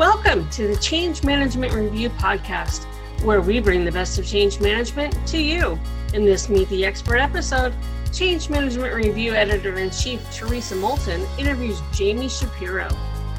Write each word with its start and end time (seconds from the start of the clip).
Welcome 0.00 0.48
to 0.52 0.66
the 0.66 0.76
Change 0.76 1.24
Management 1.24 1.74
Review 1.74 2.08
podcast, 2.08 2.84
where 3.22 3.42
we 3.42 3.60
bring 3.60 3.84
the 3.84 3.92
best 3.92 4.18
of 4.18 4.26
change 4.26 4.58
management 4.58 5.14
to 5.26 5.36
you. 5.36 5.78
In 6.14 6.24
this 6.24 6.48
Meet 6.48 6.70
the 6.70 6.86
Expert 6.86 7.18
episode, 7.18 7.74
Change 8.10 8.48
Management 8.48 8.94
Review 8.94 9.34
Editor 9.34 9.78
in 9.78 9.90
Chief 9.90 10.18
Theresa 10.32 10.74
Moulton 10.76 11.26
interviews 11.38 11.82
Jamie 11.92 12.30
Shapiro, 12.30 12.88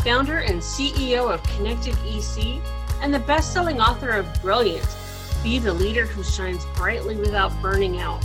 founder 0.04 0.42
and 0.42 0.62
CEO 0.62 1.33
of 1.33 1.42
Connected 1.55 1.96
EC 2.05 2.62
and 3.01 3.12
the 3.12 3.25
best 3.25 3.53
selling 3.53 3.81
author 3.81 4.12
of 4.12 4.31
Brilliant 4.43 4.87
Be 5.41 5.57
the 5.57 5.73
Leader 5.73 6.05
Who 6.05 6.23
Shines 6.23 6.63
Brightly 6.75 7.15
Without 7.15 7.59
Burning 7.59 7.99
Out. 7.99 8.23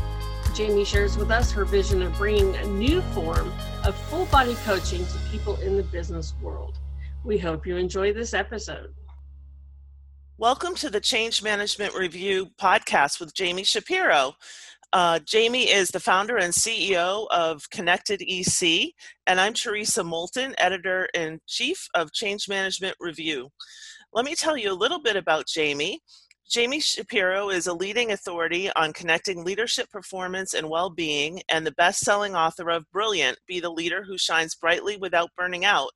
Jamie 0.55 0.85
shares 0.85 1.17
with 1.17 1.31
us 1.31 1.51
her 1.53 1.65
vision 1.65 2.03
of 2.03 2.15
bringing 2.19 2.55
a 2.57 2.67
new 2.67 3.01
form 3.01 3.51
of 3.83 3.97
full 3.97 4.27
body 4.27 4.57
coaching 4.67 5.07
to 5.07 5.19
people 5.31 5.57
in 5.61 5.79
the 5.79 5.85
business 5.85 6.35
world. 6.43 6.79
We 7.27 7.39
hope 7.39 7.67
you 7.67 7.77
enjoy 7.77 8.13
this 8.13 8.35
episode. 8.35 8.95
Welcome 10.39 10.77
to 10.77 10.89
the 10.89 11.01
Change 11.01 11.43
Management 11.43 11.93
Review 11.93 12.47
podcast 12.57 13.19
with 13.19 13.35
Jamie 13.35 13.65
Shapiro. 13.65 14.35
Uh, 14.93 15.19
Jamie 15.27 15.69
is 15.69 15.89
the 15.89 15.99
founder 15.99 16.37
and 16.37 16.53
CEO 16.53 17.27
of 17.31 17.69
Connected 17.71 18.23
EC, 18.23 18.93
and 19.27 19.41
I'm 19.41 19.55
Theresa 19.55 20.05
Moulton, 20.05 20.55
editor 20.59 21.09
in 21.15 21.41
chief 21.49 21.89
of 21.97 22.13
Change 22.13 22.49
Management 22.49 22.95
Review. 23.01 23.49
Let 24.13 24.25
me 24.25 24.37
tell 24.37 24.57
you 24.57 24.71
a 24.71 24.75
little 24.75 25.03
bit 25.03 25.17
about 25.17 25.49
Jamie. 25.49 25.99
Jamie 26.49 26.79
Shapiro 26.79 27.51
is 27.51 27.67
a 27.67 27.75
leading 27.75 28.13
authority 28.13 28.71
on 28.77 28.93
connecting 28.93 29.43
leadership 29.43 29.91
performance 29.91 30.55
and 30.55 30.71
well 30.71 30.91
being, 30.91 31.43
and 31.49 31.67
the 31.67 31.73
best 31.73 32.05
selling 32.05 32.37
author 32.37 32.71
of 32.71 32.89
Brilliant 32.93 33.37
Be 33.49 33.59
the 33.59 33.69
Leader 33.69 34.05
Who 34.05 34.17
Shines 34.17 34.55
Brightly 34.55 34.97
Without 34.97 35.31
Burning 35.37 35.65
Out. 35.65 35.91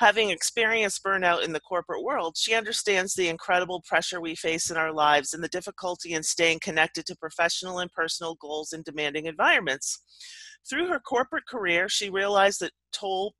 Having 0.00 0.30
experienced 0.30 1.04
burnout 1.04 1.44
in 1.44 1.52
the 1.52 1.60
corporate 1.60 2.02
world, 2.02 2.36
she 2.36 2.54
understands 2.54 3.14
the 3.14 3.28
incredible 3.28 3.80
pressure 3.82 4.20
we 4.20 4.34
face 4.34 4.70
in 4.70 4.76
our 4.76 4.92
lives 4.92 5.32
and 5.32 5.42
the 5.42 5.48
difficulty 5.48 6.14
in 6.14 6.22
staying 6.24 6.58
connected 6.60 7.06
to 7.06 7.16
professional 7.16 7.78
and 7.78 7.92
personal 7.92 8.34
goals 8.34 8.72
in 8.72 8.82
demanding 8.82 9.26
environments. 9.26 10.00
Through 10.68 10.88
her 10.88 10.98
corporate 10.98 11.46
career, 11.46 11.88
she 11.88 12.10
realized 12.10 12.60
that 12.60 12.72
toll 12.92 13.34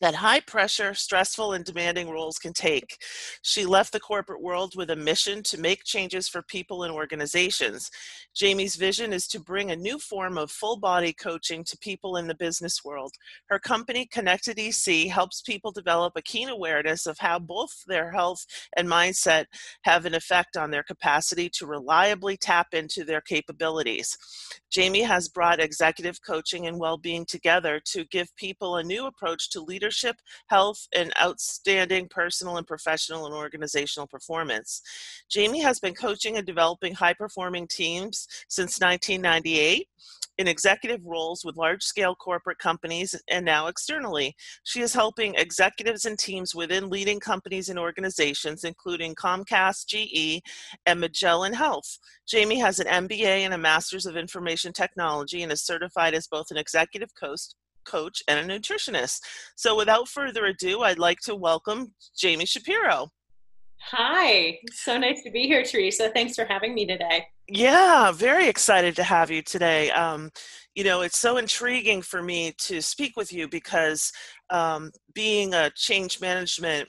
that 0.00 0.14
high 0.14 0.40
pressure, 0.40 0.94
stressful, 0.94 1.52
and 1.52 1.64
demanding 1.64 2.08
roles 2.08 2.38
can 2.38 2.52
take. 2.52 2.98
She 3.42 3.64
left 3.64 3.92
the 3.92 4.00
corporate 4.00 4.42
world 4.42 4.74
with 4.76 4.90
a 4.90 4.96
mission 4.96 5.42
to 5.44 5.58
make 5.58 5.84
changes 5.84 6.28
for 6.28 6.42
people 6.42 6.84
and 6.84 6.92
organizations. 6.92 7.90
Jamie's 8.34 8.76
vision 8.76 9.12
is 9.12 9.26
to 9.28 9.40
bring 9.40 9.70
a 9.70 9.76
new 9.76 9.98
form 9.98 10.38
of 10.38 10.50
full 10.50 10.78
body 10.78 11.12
coaching 11.12 11.64
to 11.64 11.78
people 11.78 12.16
in 12.16 12.28
the 12.28 12.34
business 12.34 12.84
world. 12.84 13.12
Her 13.48 13.58
company, 13.58 14.06
Connected 14.06 14.58
EC, 14.58 15.08
helps 15.08 15.42
people 15.42 15.72
develop 15.72 16.14
a 16.16 16.22
keen 16.22 16.48
awareness 16.48 17.06
of 17.06 17.18
how 17.18 17.38
both 17.38 17.82
their 17.86 18.12
health 18.12 18.46
and 18.76 18.88
mindset 18.88 19.46
have 19.82 20.04
an 20.04 20.14
effect 20.14 20.56
on 20.56 20.70
their 20.70 20.84
capacity 20.84 21.48
to 21.54 21.66
reliably 21.66 22.36
tap 22.36 22.68
into 22.72 23.04
their 23.04 23.20
capabilities. 23.20 24.16
Jamie 24.70 25.02
has 25.02 25.28
brought 25.28 25.60
executive 25.60 26.20
coaching 26.24 26.66
and 26.66 26.78
well 26.78 26.98
being 26.98 27.24
together 27.26 27.80
to 27.86 28.04
give 28.04 28.34
people 28.36 28.76
a 28.76 28.84
new 28.84 29.06
approach 29.06 29.50
to 29.50 29.60
leadership 29.60 29.87
leadership, 29.88 30.16
health, 30.48 30.86
and 30.94 31.12
outstanding 31.18 32.08
personal 32.10 32.58
and 32.58 32.66
professional 32.66 33.24
and 33.24 33.34
organizational 33.34 34.06
performance. 34.06 34.82
Jamie 35.30 35.62
has 35.62 35.80
been 35.80 35.94
coaching 35.94 36.36
and 36.36 36.46
developing 36.46 36.92
high 36.92 37.14
performing 37.14 37.66
teams 37.66 38.28
since 38.48 38.78
1998 38.80 39.88
in 40.36 40.46
executive 40.46 41.04
roles 41.06 41.42
with 41.42 41.56
large 41.56 41.82
scale 41.82 42.14
corporate 42.14 42.58
companies 42.58 43.14
and 43.30 43.46
now 43.46 43.66
externally. 43.66 44.36
She 44.62 44.82
is 44.82 44.92
helping 44.92 45.34
executives 45.34 46.04
and 46.04 46.18
teams 46.18 46.54
within 46.54 46.90
leading 46.90 47.18
companies 47.18 47.70
and 47.70 47.78
organizations, 47.78 48.64
including 48.64 49.14
Comcast, 49.14 49.86
GE, 49.86 50.42
and 50.84 51.00
Magellan 51.00 51.54
Health. 51.54 51.98
Jamie 52.26 52.60
has 52.60 52.78
an 52.78 52.86
MBA 52.86 53.40
and 53.46 53.54
a 53.54 53.58
Master's 53.58 54.06
of 54.06 54.16
Information 54.16 54.72
Technology 54.72 55.42
and 55.42 55.50
is 55.50 55.64
certified 55.64 56.14
as 56.14 56.28
both 56.28 56.50
an 56.50 56.58
executive 56.58 57.14
coach 57.18 57.40
coach, 57.88 58.22
and 58.28 58.38
a 58.38 58.58
nutritionist. 58.58 59.20
So 59.56 59.76
without 59.76 60.08
further 60.08 60.46
ado, 60.46 60.82
I'd 60.82 60.98
like 60.98 61.20
to 61.20 61.34
welcome 61.34 61.94
Jamie 62.16 62.46
Shapiro. 62.46 63.08
Hi, 63.80 64.58
so 64.72 64.98
nice 64.98 65.22
to 65.22 65.30
be 65.30 65.44
here, 65.44 65.62
Theresa. 65.62 66.10
Thanks 66.12 66.34
for 66.34 66.44
having 66.44 66.74
me 66.74 66.84
today. 66.84 67.26
Yeah, 67.48 68.12
very 68.12 68.48
excited 68.48 68.94
to 68.96 69.04
have 69.04 69.30
you 69.30 69.40
today. 69.40 69.90
Um, 69.92 70.30
you 70.74 70.84
know, 70.84 71.00
it's 71.00 71.18
so 71.18 71.38
intriguing 71.38 72.02
for 72.02 72.22
me 72.22 72.52
to 72.58 72.82
speak 72.82 73.16
with 73.16 73.32
you 73.32 73.48
because 73.48 74.12
um, 74.50 74.90
being 75.14 75.54
a 75.54 75.70
change 75.74 76.20
management 76.20 76.88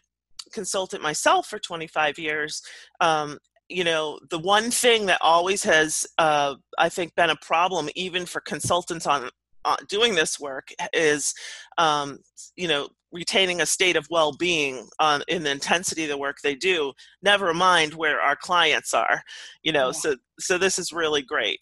consultant 0.51 1.01
myself 1.01 1.47
for 1.47 1.59
25 1.59 2.19
years, 2.19 2.61
um, 2.99 3.37
you 3.69 3.83
know, 3.83 4.19
the 4.31 4.39
one 4.39 4.71
thing 4.71 5.05
that 5.05 5.19
always 5.21 5.63
has, 5.63 6.05
uh, 6.17 6.55
I 6.77 6.89
think, 6.89 7.15
been 7.15 7.29
a 7.29 7.35
problem, 7.35 7.87
even 7.95 8.25
for 8.25 8.41
consultants 8.41 9.05
on 9.05 9.29
uh, 9.65 9.77
doing 9.87 10.15
this 10.15 10.39
work 10.39 10.69
is 10.93 11.33
um, 11.77 12.19
you 12.55 12.67
know 12.67 12.87
retaining 13.11 13.61
a 13.61 13.65
state 13.65 13.95
of 13.95 14.07
well-being 14.09 14.87
uh, 14.99 15.19
in 15.27 15.43
the 15.43 15.51
intensity 15.51 16.03
of 16.03 16.09
the 16.09 16.17
work 16.17 16.37
they 16.43 16.55
do 16.55 16.93
never 17.23 17.53
mind 17.53 17.93
where 17.93 18.21
our 18.21 18.35
clients 18.35 18.93
are 18.93 19.21
you 19.63 19.71
know 19.71 19.87
yeah. 19.87 19.91
so 19.91 20.15
so 20.39 20.57
this 20.57 20.77
is 20.77 20.93
really 20.93 21.21
great 21.21 21.59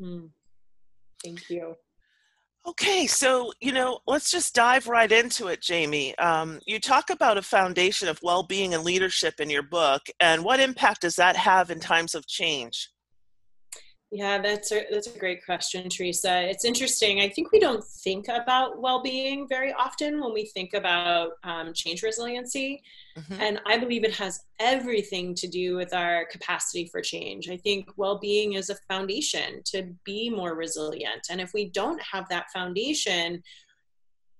mm. 0.00 0.28
thank 1.24 1.48
you 1.48 1.74
okay 2.66 3.06
so 3.06 3.52
you 3.60 3.72
know 3.72 4.00
let's 4.06 4.30
just 4.30 4.54
dive 4.54 4.88
right 4.88 5.12
into 5.12 5.46
it 5.46 5.62
jamie 5.62 6.16
um, 6.18 6.58
you 6.66 6.80
talk 6.80 7.08
about 7.10 7.38
a 7.38 7.42
foundation 7.42 8.08
of 8.08 8.20
well-being 8.22 8.74
and 8.74 8.84
leadership 8.84 9.34
in 9.40 9.48
your 9.48 9.62
book 9.62 10.02
and 10.20 10.42
what 10.44 10.60
impact 10.60 11.02
does 11.02 11.16
that 11.16 11.36
have 11.36 11.70
in 11.70 11.78
times 11.78 12.14
of 12.14 12.26
change 12.26 12.90
yeah, 14.10 14.40
that's 14.40 14.72
a 14.72 14.86
that's 14.90 15.06
a 15.06 15.18
great 15.18 15.44
question, 15.44 15.88
Theresa. 15.90 16.48
It's 16.48 16.64
interesting. 16.64 17.20
I 17.20 17.28
think 17.28 17.52
we 17.52 17.60
don't 17.60 17.84
think 17.84 18.28
about 18.28 18.80
well-being 18.80 19.46
very 19.46 19.72
often 19.74 20.20
when 20.20 20.32
we 20.32 20.46
think 20.46 20.72
about 20.72 21.32
um, 21.44 21.74
change 21.74 22.02
resiliency, 22.02 22.82
mm-hmm. 23.18 23.40
and 23.40 23.60
I 23.66 23.76
believe 23.76 24.04
it 24.04 24.14
has 24.14 24.40
everything 24.60 25.34
to 25.34 25.46
do 25.46 25.76
with 25.76 25.92
our 25.92 26.24
capacity 26.30 26.86
for 26.86 27.02
change. 27.02 27.50
I 27.50 27.58
think 27.58 27.90
well-being 27.96 28.54
is 28.54 28.70
a 28.70 28.76
foundation 28.88 29.60
to 29.66 29.94
be 30.04 30.30
more 30.30 30.54
resilient, 30.54 31.26
and 31.30 31.38
if 31.38 31.52
we 31.52 31.68
don't 31.68 32.00
have 32.00 32.26
that 32.30 32.46
foundation, 32.50 33.42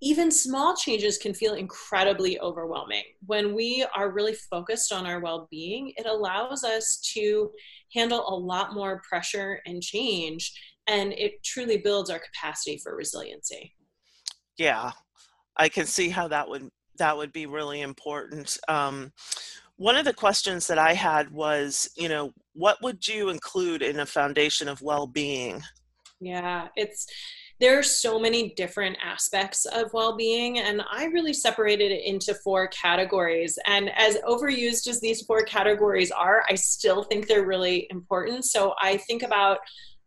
even 0.01 0.31
small 0.31 0.77
changes 0.77 1.19
can 1.19 1.35
feel 1.35 1.55
incredibly 1.55 2.39
overwhelming. 2.41 3.03
When 3.27 3.55
we 3.55 3.85
are 3.97 4.11
really 4.11 4.35
focused 4.35 4.93
on 4.93 5.07
our 5.07 5.21
well 5.21 5.49
being, 5.51 5.93
it 5.97 6.07
allows 6.07 6.65
us 6.65 6.99
to 7.15 7.51
handle 7.95 8.29
a 8.29 8.35
lot 8.35 8.75
more 8.75 9.03
pressure 9.09 9.61
and 9.67 9.83
change, 9.83 10.53
and 10.87 11.13
it 11.15 11.43
truly 11.45 11.79
builds 11.79 12.11
our 12.11 12.21
capacity 12.21 12.79
for 12.83 12.95
resiliency. 12.95 13.75
Yeah, 14.57 14.93
I 15.57 15.69
can 15.69 15.87
see 15.87 16.09
how 16.09 16.29
that 16.29 16.49
would 16.49 16.69
that 16.99 17.17
would 17.17 17.33
be 17.33 17.47
really 17.47 17.81
important. 17.81 18.59
Um, 18.69 19.13
one 19.77 19.95
of 19.95 20.05
the 20.05 20.13
questions 20.13 20.67
that 20.67 20.79
I 20.79 20.95
had 20.95 21.31
was, 21.31 21.89
you 21.97 22.09
know, 22.09 22.33
what 22.55 22.83
would 22.83 23.07
you 23.07 23.29
include 23.29 23.83
in 23.83 24.01
a 24.01 24.07
foundation 24.07 24.69
of 24.69 24.83
well-being? 24.83 25.63
Yeah, 26.21 26.67
it's 26.75 27.07
there 27.61 27.79
are 27.79 27.83
so 27.83 28.19
many 28.19 28.51
different 28.55 28.97
aspects 29.03 29.65
of 29.67 29.93
well-being 29.93 30.59
and 30.59 30.83
i 30.93 31.07
really 31.07 31.33
separated 31.33 31.91
it 31.91 32.05
into 32.05 32.35
four 32.35 32.69
categories. 32.69 33.59
And 33.67 33.91
as 33.97 34.17
overused 34.19 34.87
as 34.87 35.01
these 35.01 35.23
four 35.23 35.43
categories 35.43 36.11
are 36.11 36.45
i 36.49 36.55
still 36.55 37.03
think 37.03 37.27
they're 37.27 37.47
really 37.47 37.87
important. 37.91 38.45
So 38.45 38.75
i 38.81 38.97
think 38.97 39.23
about 39.23 39.59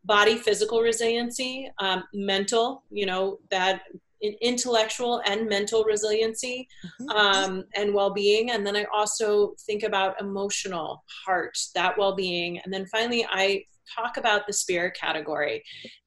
body 0.05 0.37
physical 0.37 0.81
resiliency 0.81 1.71
um, 1.79 2.03
mental 2.13 2.83
you 2.89 3.05
know 3.05 3.39
that 3.51 3.83
intellectual 4.41 5.21
and 5.25 5.47
mental 5.49 5.83
resiliency 5.83 6.67
mm-hmm. 6.85 7.09
um, 7.09 7.63
and 7.75 7.93
well-being. 7.93 8.51
And 8.51 8.65
then 8.65 8.75
i 8.75 8.85
also 8.93 9.55
think 9.65 9.83
about 9.83 10.19
emotional 10.21 11.03
heart 11.25 11.57
that 11.75 11.97
well-being. 11.97 12.59
And 12.59 12.73
then 12.73 12.85
finally 12.87 13.25
i 13.29 13.63
talk 13.95 14.17
about 14.17 14.47
the 14.47 14.53
spirit 14.53 14.95
category. 14.99 15.63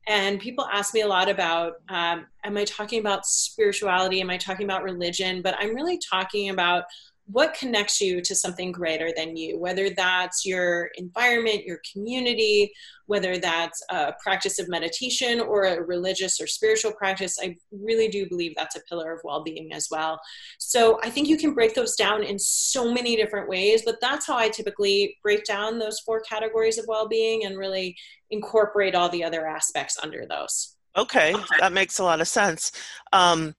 And 0.06 0.40
people 0.40 0.66
ask 0.72 0.94
me 0.94 1.00
a 1.00 1.08
lot 1.08 1.28
about 1.28 1.74
um, 1.88 2.26
am 2.44 2.56
I 2.56 2.64
talking 2.64 3.00
about 3.00 3.26
spirituality? 3.26 4.20
Am 4.20 4.30
I 4.30 4.36
talking 4.36 4.64
about 4.64 4.82
religion? 4.82 5.42
But 5.42 5.56
I'm 5.58 5.74
really 5.74 5.98
talking 5.98 6.50
about 6.50 6.84
what 7.26 7.54
connects 7.54 8.00
you 8.00 8.20
to 8.20 8.34
something 8.34 8.70
greater 8.70 9.10
than 9.16 9.36
you, 9.36 9.58
whether 9.58 9.88
that's 9.90 10.44
your 10.44 10.90
environment, 10.96 11.64
your 11.64 11.80
community, 11.90 12.70
whether 13.06 13.38
that's 13.38 13.82
a 13.90 14.12
practice 14.22 14.58
of 14.58 14.68
meditation 14.68 15.40
or 15.40 15.64
a 15.64 15.82
religious 15.82 16.40
or 16.40 16.46
spiritual 16.46 16.92
practice. 16.92 17.38
I 17.40 17.56
really 17.72 18.08
do 18.08 18.28
believe 18.28 18.52
that's 18.56 18.76
a 18.76 18.82
pillar 18.88 19.12
of 19.12 19.20
well 19.24 19.42
being 19.42 19.72
as 19.72 19.88
well. 19.90 20.20
So 20.58 21.00
I 21.02 21.08
think 21.08 21.28
you 21.28 21.38
can 21.38 21.54
break 21.54 21.74
those 21.74 21.96
down 21.96 22.22
in 22.22 22.38
so 22.38 22.92
many 22.92 23.16
different 23.16 23.48
ways, 23.48 23.82
but 23.84 24.00
that's 24.00 24.26
how 24.26 24.36
I 24.36 24.50
typically 24.50 25.16
break 25.22 25.44
down 25.44 25.78
those 25.78 26.00
four 26.00 26.20
categories 26.20 26.78
of 26.78 26.84
well 26.88 27.08
being 27.08 27.46
and 27.46 27.56
really 27.56 27.96
incorporate 28.30 28.94
all 28.94 29.08
the 29.08 29.24
other 29.24 29.46
aspects 29.46 29.98
under 30.02 30.26
those. 30.26 30.76
Okay, 30.96 31.34
that 31.58 31.72
makes 31.72 31.98
a 31.98 32.04
lot 32.04 32.20
of 32.20 32.28
sense. 32.28 32.70
Um, 33.12 33.56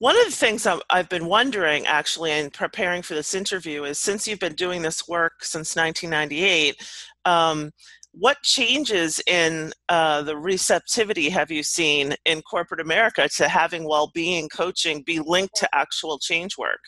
One 0.00 0.16
of 0.16 0.26
the 0.26 0.36
things 0.36 0.64
I've 0.90 1.08
been 1.08 1.26
wondering 1.26 1.84
actually 1.86 2.30
in 2.30 2.50
preparing 2.50 3.02
for 3.02 3.14
this 3.14 3.34
interview 3.34 3.82
is 3.82 3.98
since 3.98 4.28
you've 4.28 4.38
been 4.38 4.54
doing 4.54 4.82
this 4.82 5.08
work 5.08 5.42
since 5.44 5.74
1998, 5.74 6.76
um, 7.24 7.72
what 8.12 8.40
changes 8.42 9.20
in 9.26 9.72
uh, 9.88 10.22
the 10.22 10.36
receptivity 10.36 11.28
have 11.30 11.50
you 11.50 11.64
seen 11.64 12.14
in 12.24 12.42
corporate 12.42 12.80
America 12.80 13.28
to 13.36 13.48
having 13.48 13.88
well-being 13.88 14.48
coaching 14.48 15.02
be 15.02 15.18
linked 15.18 15.56
to 15.56 15.68
actual 15.74 16.18
change 16.18 16.56
work? 16.56 16.80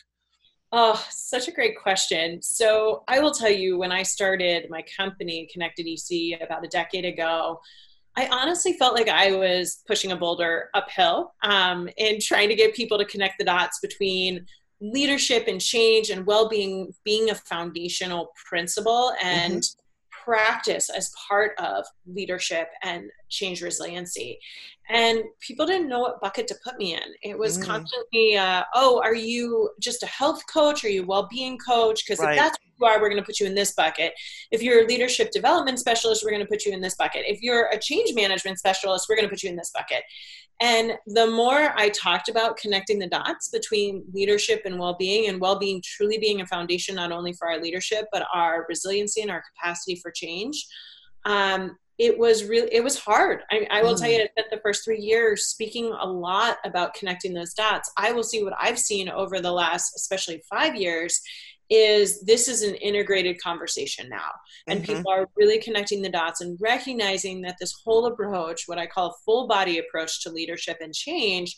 Oh, 0.71 1.05
such 1.09 1.49
a 1.49 1.51
great 1.51 1.77
question. 1.77 2.41
So 2.41 3.03
I 3.09 3.19
will 3.19 3.31
tell 3.31 3.51
you, 3.51 3.77
when 3.77 3.91
I 3.91 4.03
started 4.03 4.69
my 4.69 4.83
company, 4.97 5.49
Connected 5.51 5.85
EC, 5.85 6.41
about 6.41 6.63
a 6.63 6.69
decade 6.69 7.03
ago, 7.03 7.59
I 8.17 8.27
honestly 8.27 8.73
felt 8.73 8.95
like 8.95 9.07
I 9.07 9.31
was 9.31 9.81
pushing 9.87 10.11
a 10.11 10.17
boulder 10.17 10.69
uphill 10.73 11.33
um, 11.43 11.89
and 11.97 12.21
trying 12.21 12.49
to 12.49 12.55
get 12.55 12.75
people 12.75 12.97
to 12.97 13.05
connect 13.05 13.37
the 13.39 13.45
dots 13.45 13.79
between 13.81 14.45
leadership 14.81 15.47
and 15.47 15.61
change 15.61 16.09
and 16.09 16.25
well-being 16.25 16.93
being 17.05 17.29
a 17.29 17.35
foundational 17.35 18.31
principle 18.49 19.13
and 19.23 19.61
mm-hmm 19.61 19.80
practice 20.23 20.89
as 20.89 21.11
part 21.27 21.53
of 21.59 21.85
leadership 22.05 22.67
and 22.83 23.09
change 23.29 23.61
resiliency. 23.61 24.39
And 24.89 25.23
people 25.39 25.65
didn't 25.65 25.87
know 25.87 25.99
what 25.99 26.19
bucket 26.19 26.47
to 26.47 26.55
put 26.63 26.77
me 26.77 26.95
in. 26.95 27.01
It 27.23 27.37
was 27.37 27.57
mm. 27.57 27.63
constantly, 27.63 28.35
uh, 28.35 28.63
oh, 28.73 29.01
are 29.01 29.15
you 29.15 29.69
just 29.79 30.03
a 30.03 30.07
health 30.07 30.41
coach? 30.51 30.83
Are 30.83 30.89
you 30.89 31.03
a 31.03 31.05
well 31.05 31.27
being 31.31 31.57
coach? 31.57 32.03
Because 32.05 32.19
right. 32.19 32.33
if 32.33 32.39
that's 32.39 32.57
who 32.57 32.85
you 32.85 32.91
are, 32.91 32.99
we're 32.99 33.09
going 33.09 33.21
to 33.21 33.25
put 33.25 33.39
you 33.39 33.45
in 33.45 33.55
this 33.55 33.73
bucket. 33.73 34.13
If 34.51 34.61
you're 34.61 34.83
a 34.83 34.87
leadership 34.87 35.31
development 35.31 35.79
specialist, 35.79 36.23
we're 36.23 36.31
going 36.31 36.43
to 36.43 36.49
put 36.49 36.65
you 36.65 36.73
in 36.73 36.81
this 36.81 36.95
bucket. 36.95 37.23
If 37.25 37.41
you're 37.41 37.67
a 37.71 37.79
change 37.79 38.13
management 38.13 38.59
specialist, 38.59 39.05
we're 39.07 39.15
going 39.15 39.27
to 39.27 39.29
put 39.29 39.43
you 39.43 39.49
in 39.49 39.55
this 39.55 39.71
bucket. 39.73 40.03
And 40.61 40.93
the 41.07 41.27
more 41.27 41.73
I 41.75 41.89
talked 41.89 42.29
about 42.29 42.55
connecting 42.55 42.99
the 42.99 43.07
dots 43.07 43.49
between 43.49 44.03
leadership 44.13 44.61
and 44.63 44.77
well 44.79 44.95
being, 44.97 45.27
and 45.27 45.41
well 45.41 45.57
being 45.57 45.81
truly 45.83 46.19
being 46.19 46.41
a 46.41 46.45
foundation 46.45 46.95
not 46.95 47.11
only 47.11 47.33
for 47.33 47.49
our 47.49 47.59
leadership, 47.59 48.05
but 48.11 48.27
our 48.33 48.65
resiliency 48.69 49.21
and 49.21 49.31
our 49.31 49.43
capacity 49.55 49.95
for 49.95 50.11
change, 50.11 50.67
um, 51.25 51.77
it 52.01 52.17
was 52.17 52.45
really 52.45 52.67
it 52.71 52.83
was 52.83 52.97
hard 52.97 53.41
i, 53.51 53.67
I 53.69 53.83
will 53.83 53.93
mm. 53.93 53.99
tell 53.99 54.09
you 54.09 54.27
that 54.35 54.45
the 54.49 54.59
first 54.63 54.83
three 54.83 54.99
years 54.99 55.45
speaking 55.45 55.93
a 55.99 56.05
lot 56.05 56.57
about 56.65 56.95
connecting 56.95 57.33
those 57.33 57.53
dots 57.53 57.91
i 57.95 58.11
will 58.11 58.23
see 58.23 58.43
what 58.43 58.53
i've 58.59 58.79
seen 58.79 59.07
over 59.07 59.39
the 59.39 59.51
last 59.51 59.93
especially 59.95 60.41
five 60.49 60.75
years 60.75 61.21
is 61.71 62.21
this 62.21 62.49
is 62.49 62.63
an 62.63 62.75
integrated 62.75 63.41
conversation 63.41 64.09
now 64.09 64.29
and 64.67 64.83
mm-hmm. 64.83 64.93
people 64.93 65.11
are 65.11 65.25
really 65.37 65.57
connecting 65.57 66.01
the 66.01 66.09
dots 66.09 66.41
and 66.41 66.57
recognizing 66.59 67.41
that 67.41 67.55
this 67.59 67.73
whole 67.83 68.05
approach 68.07 68.63
what 68.65 68.77
i 68.77 68.85
call 68.85 69.07
a 69.07 69.13
full 69.25 69.47
body 69.47 69.79
approach 69.79 70.21
to 70.21 70.29
leadership 70.29 70.77
and 70.81 70.93
change 70.93 71.57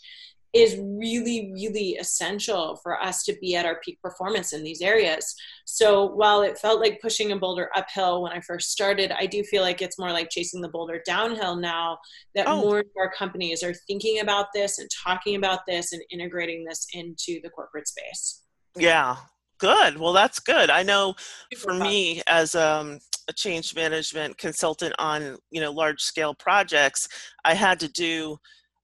is 0.54 0.78
really 0.80 1.52
really 1.56 1.94
essential 1.94 2.80
for 2.84 3.02
us 3.02 3.24
to 3.24 3.36
be 3.42 3.56
at 3.56 3.66
our 3.66 3.80
peak 3.84 4.00
performance 4.04 4.54
in 4.54 4.64
these 4.64 4.82
areas 4.82 5.34
so 5.66 6.06
while 6.06 6.44
it 6.44 6.60
felt 6.60 6.80
like 6.80 7.02
pushing 7.02 7.32
a 7.32 7.36
boulder 7.36 7.72
uphill 7.76 8.22
when 8.22 8.32
i 8.32 8.40
first 8.40 8.70
started 8.70 9.12
i 9.18 9.26
do 9.26 9.44
feel 9.44 9.64
like 9.64 9.82
it's 9.82 9.98
more 9.98 10.12
like 10.12 10.30
chasing 10.30 10.62
the 10.62 10.70
boulder 10.70 11.02
downhill 11.08 11.56
now 11.56 11.98
that 12.36 12.46
oh. 12.46 12.62
more 12.62 12.80
and 12.80 12.90
more 12.96 13.12
companies 13.12 13.64
are 13.64 13.74
thinking 13.88 14.20
about 14.20 14.46
this 14.54 14.78
and 14.78 14.88
talking 15.04 15.36
about 15.38 15.62
this 15.68 15.92
and 15.92 16.04
integrating 16.12 16.64
this 16.64 16.86
into 16.94 17.40
the 17.42 17.50
corporate 17.50 17.88
space 17.88 18.44
yeah 18.78 19.16
Good. 19.64 19.98
Well, 19.98 20.12
that's 20.12 20.42
good. 20.42 20.70
I 20.70 20.84
know 20.84 21.16
for 21.58 21.74
me 21.74 22.22
as 22.28 22.54
um, 22.54 23.00
a 23.30 23.34
change 23.34 23.74
management 23.74 24.38
consultant 24.38 24.94
on 25.00 25.38
you 25.52 25.62
know 25.62 25.72
large 25.72 26.02
scale 26.02 26.36
projects, 26.36 27.08
I 27.46 27.54
had 27.54 27.80
to 27.80 27.88
do 27.88 28.36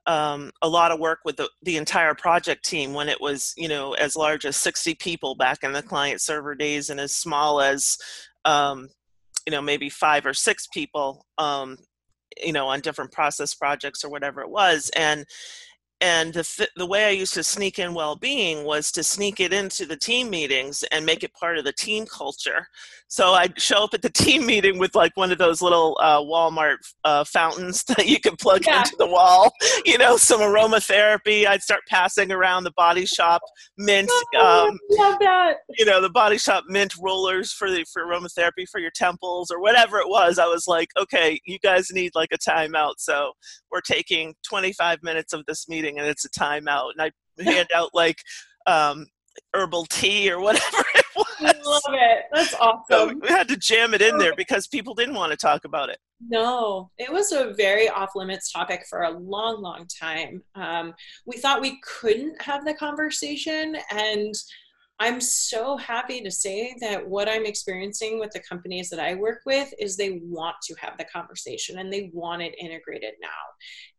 um, 0.06 0.52
a 0.62 0.70
lot 0.70 0.94
of 0.94 1.00
work 1.02 1.20
with 1.26 1.36
the, 1.36 1.50
the 1.64 1.76
entire 1.76 2.16
project 2.16 2.64
team 2.64 2.94
when 2.94 3.10
it 3.10 3.20
was 3.20 3.54
you 3.58 3.68
know 3.68 3.92
as 3.96 4.16
large 4.16 4.46
as 4.46 4.56
60 4.56 4.96
people 4.96 5.36
back 5.36 5.66
in 5.66 5.74
the 5.74 5.84
client 5.84 6.22
server 6.22 6.56
days 6.56 6.90
and 6.90 7.02
as 7.02 7.14
small 7.14 7.60
as 7.60 7.98
um, 8.46 8.88
you 9.46 9.52
know 9.52 9.62
maybe 9.62 9.90
five 9.90 10.26
or 10.26 10.34
six 10.34 10.66
people 10.74 11.26
um, 11.40 11.76
you 12.42 12.54
know 12.54 12.70
on 12.70 12.80
different 12.80 13.12
process 13.12 13.54
projects 13.54 14.06
or 14.06 14.10
whatever 14.10 14.40
it 14.40 14.50
was 14.50 14.90
and 14.96 15.26
and 16.02 16.34
the, 16.34 16.68
the 16.76 16.86
way 16.86 17.06
i 17.06 17.10
used 17.10 17.34
to 17.34 17.44
sneak 17.44 17.80
in 17.80 17.94
well-being 17.94 18.64
was 18.64 18.92
to 18.92 19.04
sneak 19.04 19.40
it 19.40 19.54
into 19.54 19.86
the 19.86 19.98
team 19.98 20.30
meetings 20.30 20.84
and 20.92 21.06
make 21.06 21.24
it 21.24 21.34
part 21.34 21.58
of 21.58 21.66
the 21.66 21.74
team 21.74 22.06
culture 22.06 22.68
so 23.10 23.34
i'd 23.34 23.60
show 23.60 23.84
up 23.84 23.94
at 23.94 24.02
the 24.02 24.10
team 24.20 24.46
meeting 24.46 24.80
with 24.80 24.96
like 24.96 25.12
one 25.16 25.32
of 25.32 25.38
those 25.38 25.62
little 25.62 25.98
uh, 26.02 26.20
walmart 26.20 26.78
uh, 27.04 27.24
fountains 27.26 27.84
that 27.88 28.08
you 28.08 28.20
can 28.20 28.36
plug 28.38 28.66
yeah. 28.66 28.80
into 28.80 28.96
the 28.98 29.08
wall 29.08 29.52
you 29.86 29.98
know 29.98 30.16
some 30.16 30.40
aromatherapy 30.40 31.46
i'd 31.46 31.62
start 31.62 31.82
passing 31.90 32.32
around 32.32 32.64
the 32.64 32.72
body 32.78 33.06
shop 33.06 33.42
mint 33.78 34.10
oh, 34.36 34.70
um, 34.70 34.80
love 34.92 35.18
that. 35.20 35.56
you 35.78 35.86
know 35.86 36.02
the 36.02 36.10
body 36.10 36.38
shop 36.38 36.64
mint 36.68 36.94
rollers 37.02 37.52
for 37.52 37.70
the 37.70 37.86
for 37.92 38.06
aromatherapy 38.06 38.68
for 38.72 38.80
your 38.80 38.92
temples 38.96 39.52
or 39.52 39.60
whatever 39.60 39.98
it 39.98 40.08
was 40.08 40.40
i 40.40 40.46
was 40.46 40.68
like 40.68 40.90
okay 40.98 41.40
you 41.46 41.60
guys 41.60 41.90
need 41.92 42.12
like 42.16 42.30
a 42.32 42.38
timeout 42.38 42.94
so 42.98 43.34
we're 43.72 43.82
taking 43.82 44.34
25 44.48 45.04
minutes 45.04 45.34
of 45.34 45.46
this 45.48 45.68
meeting 45.68 46.00
and 46.00 46.08
it's 46.08 46.26
a 46.26 46.30
timeout 46.30 46.92
and 46.98 47.02
I 47.02 47.12
hand 47.44 47.70
out 47.76 47.90
like 47.94 48.18
um, 48.66 49.08
herbal 49.54 49.86
tea 49.86 50.32
or 50.32 50.40
whatever 50.40 50.84
was. 51.42 51.56
I 51.56 51.70
love 51.70 51.82
it. 51.90 52.26
That's 52.34 52.54
awesome. 52.56 52.84
So 52.90 53.14
we 53.22 53.28
had 53.28 53.48
to 53.50 53.58
jam 53.58 53.94
it 53.94 54.02
in 54.02 54.18
there 54.18 54.36
because 54.36 54.68
people 54.68 54.94
didn't 54.94 55.16
want 55.16 55.32
to 55.32 55.38
talk 55.38 55.66
about 55.66 55.90
it. 55.90 55.98
No, 56.28 56.92
it 56.98 57.12
was 57.12 57.32
a 57.32 57.54
very 57.54 57.88
off 57.90 58.12
limits 58.16 58.52
topic 58.52 58.86
for 58.90 59.04
a 59.04 59.12
long, 59.12 59.62
long 59.62 59.88
time. 60.00 60.44
Um, 60.56 60.94
we 61.26 61.38
thought 61.38 61.62
we 61.62 61.80
couldn't 61.84 62.42
have 62.42 62.66
the 62.66 62.74
conversation 62.74 63.78
and 63.92 64.36
I'm 65.02 65.22
so 65.22 65.78
happy 65.78 66.20
to 66.22 66.30
say 66.30 66.76
that 66.82 67.08
what 67.08 67.30
I'm 67.30 67.46
experiencing 67.46 68.20
with 68.20 68.32
the 68.32 68.42
companies 68.42 68.90
that 68.90 69.00
I 69.00 69.16
work 69.16 69.40
with 69.46 69.74
is 69.80 69.96
they 69.96 70.20
want 70.24 70.58
to 70.64 70.76
have 70.76 70.98
the 70.98 71.06
conversation 71.06 71.80
and 71.80 71.92
they 71.92 72.12
want 72.14 72.42
it 72.42 72.54
integrated 72.60 73.14
now. 73.22 73.30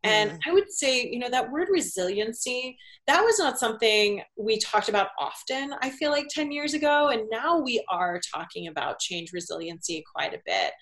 And 0.02 0.30
mm. 0.30 0.38
I 0.46 0.52
would 0.52 0.70
say, 0.70 1.06
you 1.06 1.18
know, 1.18 1.28
that 1.28 1.50
word 1.50 1.68
resiliency, 1.70 2.76
that 3.06 3.22
was 3.22 3.38
not 3.38 3.58
something 3.58 4.22
we 4.36 4.58
talked 4.58 4.88
about 4.88 5.08
often, 5.18 5.74
I 5.82 5.90
feel 5.90 6.10
like 6.10 6.26
10 6.30 6.50
years 6.50 6.74
ago. 6.74 7.08
And 7.08 7.28
now 7.30 7.58
we 7.58 7.84
are 7.90 8.20
talking 8.34 8.68
about 8.68 8.98
change 8.98 9.32
resiliency 9.32 10.02
quite 10.14 10.32
a 10.32 10.40
bit. 10.46 10.72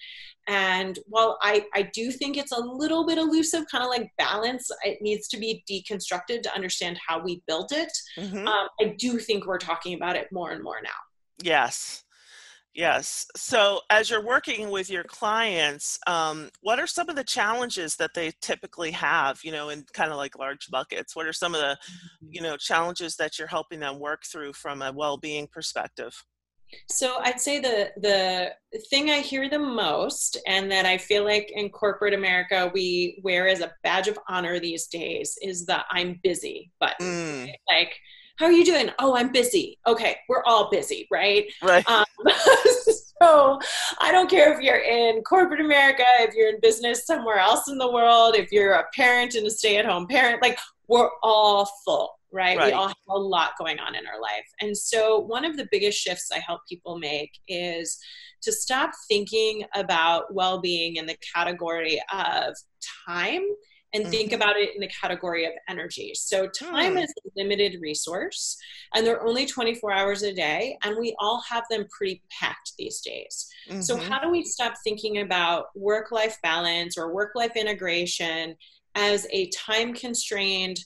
And 0.46 0.98
while 1.06 1.38
I, 1.42 1.66
I 1.74 1.82
do 1.92 2.10
think 2.10 2.36
it's 2.36 2.52
a 2.52 2.60
little 2.60 3.06
bit 3.06 3.18
elusive, 3.18 3.64
kind 3.70 3.84
of 3.84 3.90
like 3.90 4.10
balance, 4.18 4.70
it 4.82 4.98
needs 5.02 5.28
to 5.28 5.36
be 5.36 5.62
deconstructed 5.70 6.42
to 6.42 6.54
understand 6.54 6.98
how 7.06 7.22
we 7.22 7.42
build 7.46 7.72
it. 7.72 7.92
Mm-hmm. 8.16 8.46
Um, 8.46 8.68
I 8.80 8.94
do 8.98 9.18
think 9.18 9.46
we're 9.46 9.58
talking 9.58 9.94
about 9.94 10.16
it 10.16 10.28
more 10.32 10.52
and 10.52 10.62
more 10.62 10.80
now. 10.82 10.90
Yes. 11.42 12.04
Yes. 12.78 13.26
So, 13.34 13.80
as 13.90 14.08
you're 14.08 14.24
working 14.24 14.70
with 14.70 14.88
your 14.88 15.02
clients, 15.02 15.98
um, 16.06 16.48
what 16.60 16.78
are 16.78 16.86
some 16.86 17.08
of 17.08 17.16
the 17.16 17.24
challenges 17.24 17.96
that 17.96 18.12
they 18.14 18.30
typically 18.40 18.92
have, 18.92 19.40
you 19.42 19.50
know, 19.50 19.70
in 19.70 19.84
kind 19.94 20.12
of 20.12 20.16
like 20.16 20.38
large 20.38 20.68
buckets? 20.70 21.16
What 21.16 21.26
are 21.26 21.32
some 21.32 21.56
of 21.56 21.60
the, 21.60 21.76
mm-hmm. 21.76 22.28
you 22.30 22.40
know, 22.40 22.56
challenges 22.56 23.16
that 23.16 23.36
you're 23.36 23.48
helping 23.48 23.80
them 23.80 23.98
work 23.98 24.22
through 24.30 24.52
from 24.52 24.80
a 24.80 24.92
well 24.92 25.16
being 25.16 25.48
perspective? 25.48 26.14
So 26.88 27.18
I'd 27.18 27.40
say 27.40 27.58
the 27.58 27.90
the 27.96 28.52
thing 28.90 29.10
I 29.10 29.22
hear 29.22 29.50
the 29.50 29.58
most, 29.58 30.38
and 30.46 30.70
that 30.70 30.86
I 30.86 30.98
feel 30.98 31.24
like 31.24 31.50
in 31.52 31.70
corporate 31.70 32.14
America 32.14 32.70
we 32.72 33.20
wear 33.24 33.48
as 33.48 33.60
a 33.60 33.72
badge 33.82 34.06
of 34.06 34.20
honor 34.28 34.60
these 34.60 34.86
days, 34.86 35.36
is 35.42 35.66
the 35.66 35.80
"I'm 35.90 36.20
busy" 36.22 36.70
button. 36.78 37.06
Mm. 37.06 37.52
Like, 37.68 37.96
how 38.38 38.46
are 38.46 38.52
you 38.52 38.64
doing? 38.64 38.90
Oh, 38.98 39.16
I'm 39.16 39.32
busy. 39.32 39.78
Okay, 39.86 40.16
we're 40.28 40.44
all 40.44 40.70
busy, 40.70 41.06
right? 41.10 41.44
Right. 41.62 41.88
Um, 41.88 42.04
so 43.22 43.58
I 44.00 44.12
don't 44.12 44.30
care 44.30 44.52
if 44.52 44.60
you're 44.60 44.78
in 44.78 45.22
corporate 45.22 45.60
America, 45.60 46.04
if 46.20 46.34
you're 46.34 46.50
in 46.50 46.60
business 46.60 47.04
somewhere 47.04 47.38
else 47.38 47.68
in 47.68 47.78
the 47.78 47.90
world, 47.90 48.36
if 48.36 48.52
you're 48.52 48.74
a 48.74 48.84
parent 48.94 49.34
and 49.34 49.46
a 49.46 49.50
stay-at-home 49.50 50.06
parent, 50.06 50.40
like 50.40 50.58
we're 50.86 51.10
all 51.22 51.68
full 51.84 52.10
right? 52.32 52.58
right? 52.58 52.66
We 52.66 52.72
all 52.72 52.88
have 52.88 52.96
a 53.08 53.18
lot 53.18 53.52
going 53.58 53.78
on 53.78 53.94
in 53.94 54.06
our 54.06 54.20
life. 54.20 54.44
And 54.60 54.76
so, 54.76 55.18
one 55.18 55.44
of 55.44 55.56
the 55.56 55.66
biggest 55.70 55.98
shifts 55.98 56.30
I 56.32 56.38
help 56.38 56.60
people 56.68 56.98
make 56.98 57.32
is 57.48 57.98
to 58.42 58.52
stop 58.52 58.90
thinking 59.08 59.64
about 59.74 60.32
well 60.32 60.60
being 60.60 60.96
in 60.96 61.06
the 61.06 61.16
category 61.34 62.00
of 62.12 62.54
time 63.08 63.42
and 63.94 64.04
mm-hmm. 64.04 64.10
think 64.10 64.32
about 64.32 64.56
it 64.56 64.74
in 64.74 64.80
the 64.80 64.88
category 64.88 65.46
of 65.46 65.52
energy. 65.68 66.12
So, 66.14 66.46
time 66.46 66.96
mm. 66.96 67.04
is 67.04 67.12
a 67.24 67.30
limited 67.36 67.80
resource, 67.80 68.56
and 68.94 69.06
they're 69.06 69.22
only 69.22 69.46
24 69.46 69.92
hours 69.92 70.22
a 70.22 70.32
day, 70.32 70.76
and 70.84 70.96
we 70.98 71.14
all 71.18 71.42
have 71.48 71.64
them 71.70 71.86
pretty 71.96 72.22
packed 72.30 72.72
these 72.78 73.00
days. 73.00 73.48
Mm-hmm. 73.68 73.80
So, 73.80 73.96
how 73.96 74.18
do 74.18 74.30
we 74.30 74.44
stop 74.44 74.74
thinking 74.84 75.18
about 75.18 75.66
work 75.74 76.12
life 76.12 76.36
balance 76.42 76.98
or 76.98 77.14
work 77.14 77.32
life 77.34 77.56
integration 77.56 78.56
as 78.94 79.26
a 79.32 79.48
time 79.50 79.94
constrained? 79.94 80.80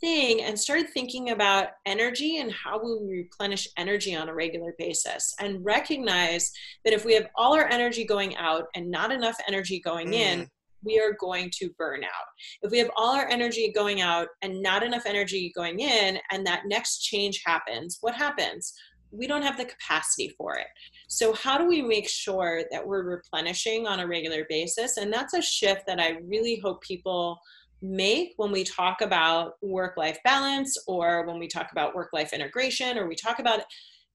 thing 0.00 0.42
and 0.42 0.58
started 0.58 0.88
thinking 0.90 1.30
about 1.30 1.70
energy 1.84 2.38
and 2.38 2.52
how 2.52 2.80
we 2.80 3.18
replenish 3.18 3.66
energy 3.76 4.14
on 4.14 4.28
a 4.28 4.34
regular 4.34 4.72
basis 4.78 5.34
and 5.40 5.64
recognize 5.64 6.52
that 6.84 6.94
if 6.94 7.04
we 7.04 7.14
have 7.14 7.26
all 7.34 7.54
our 7.56 7.66
energy 7.66 8.04
going 8.04 8.36
out 8.36 8.66
and 8.76 8.88
not 8.88 9.10
enough 9.10 9.36
energy 9.48 9.80
going 9.80 10.10
mm. 10.10 10.14
in 10.14 10.50
we 10.82 10.98
are 10.98 11.16
going 11.18 11.50
to 11.58 11.70
burn 11.78 12.04
out. 12.04 12.26
If 12.62 12.70
we 12.70 12.78
have 12.78 12.90
all 12.96 13.14
our 13.14 13.26
energy 13.28 13.72
going 13.74 14.00
out 14.00 14.28
and 14.42 14.62
not 14.62 14.82
enough 14.82 15.04
energy 15.06 15.52
going 15.54 15.80
in, 15.80 16.18
and 16.30 16.46
that 16.46 16.62
next 16.66 17.00
change 17.00 17.42
happens, 17.44 17.98
what 18.00 18.14
happens? 18.14 18.72
We 19.10 19.26
don't 19.26 19.42
have 19.42 19.56
the 19.56 19.64
capacity 19.64 20.34
for 20.36 20.56
it. 20.56 20.66
So, 21.08 21.32
how 21.32 21.56
do 21.56 21.66
we 21.66 21.80
make 21.80 22.08
sure 22.08 22.64
that 22.70 22.86
we're 22.86 23.04
replenishing 23.04 23.86
on 23.86 24.00
a 24.00 24.06
regular 24.06 24.44
basis? 24.48 24.98
And 24.98 25.12
that's 25.12 25.34
a 25.34 25.40
shift 25.40 25.86
that 25.86 25.98
I 25.98 26.18
really 26.26 26.60
hope 26.62 26.82
people 26.82 27.40
make 27.80 28.34
when 28.36 28.50
we 28.50 28.64
talk 28.64 29.00
about 29.00 29.52
work 29.62 29.96
life 29.96 30.18
balance 30.24 30.76
or 30.86 31.26
when 31.26 31.38
we 31.38 31.46
talk 31.46 31.70
about 31.72 31.94
work 31.94 32.10
life 32.12 32.32
integration 32.32 32.98
or 32.98 33.08
we 33.08 33.14
talk 33.14 33.38
about 33.38 33.60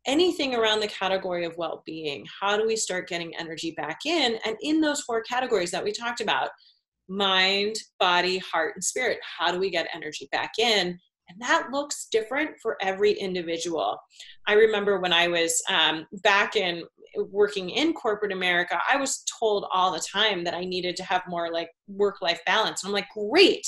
anything 0.06 0.56
around 0.56 0.80
the 0.80 0.88
category 0.88 1.46
of 1.46 1.58
well 1.58 1.84
being. 1.86 2.26
How 2.42 2.58
do 2.58 2.68
we 2.68 2.76
start 2.76 3.08
getting 3.08 3.36
energy 3.36 3.72
back 3.72 4.00
in? 4.06 4.38
And 4.46 4.56
in 4.62 4.82
those 4.82 5.02
four 5.02 5.22
categories 5.22 5.72
that 5.72 5.84
we 5.84 5.92
talked 5.92 6.22
about 6.22 6.50
mind, 7.10 7.76
body, 8.00 8.38
heart, 8.38 8.76
and 8.76 8.84
spirit 8.84 9.20
how 9.38 9.52
do 9.52 9.60
we 9.60 9.70
get 9.70 9.88
energy 9.94 10.28
back 10.32 10.54
in? 10.58 11.00
And 11.30 11.42
that 11.42 11.70
looks 11.72 12.08
different 12.12 12.52
for 12.62 12.78
every 12.82 13.14
individual. 13.14 13.98
I 14.48 14.54
remember 14.54 15.00
when 15.00 15.14
I 15.14 15.28
was 15.28 15.62
um, 15.70 16.06
back 16.22 16.56
in 16.56 16.84
working 17.32 17.70
in 17.70 17.94
corporate 17.94 18.32
America, 18.32 18.80
I 18.90 18.98
was 18.98 19.24
told 19.40 19.66
all 19.72 19.92
the 19.92 20.00
time 20.00 20.44
that 20.44 20.54
I 20.54 20.66
needed 20.66 20.96
to 20.98 21.04
have 21.04 21.22
more 21.28 21.52
like 21.52 21.70
work 21.88 22.22
life 22.22 22.42
balance. 22.46 22.84
And 22.84 22.90
I'm 22.90 22.94
like, 22.94 23.08
great. 23.16 23.66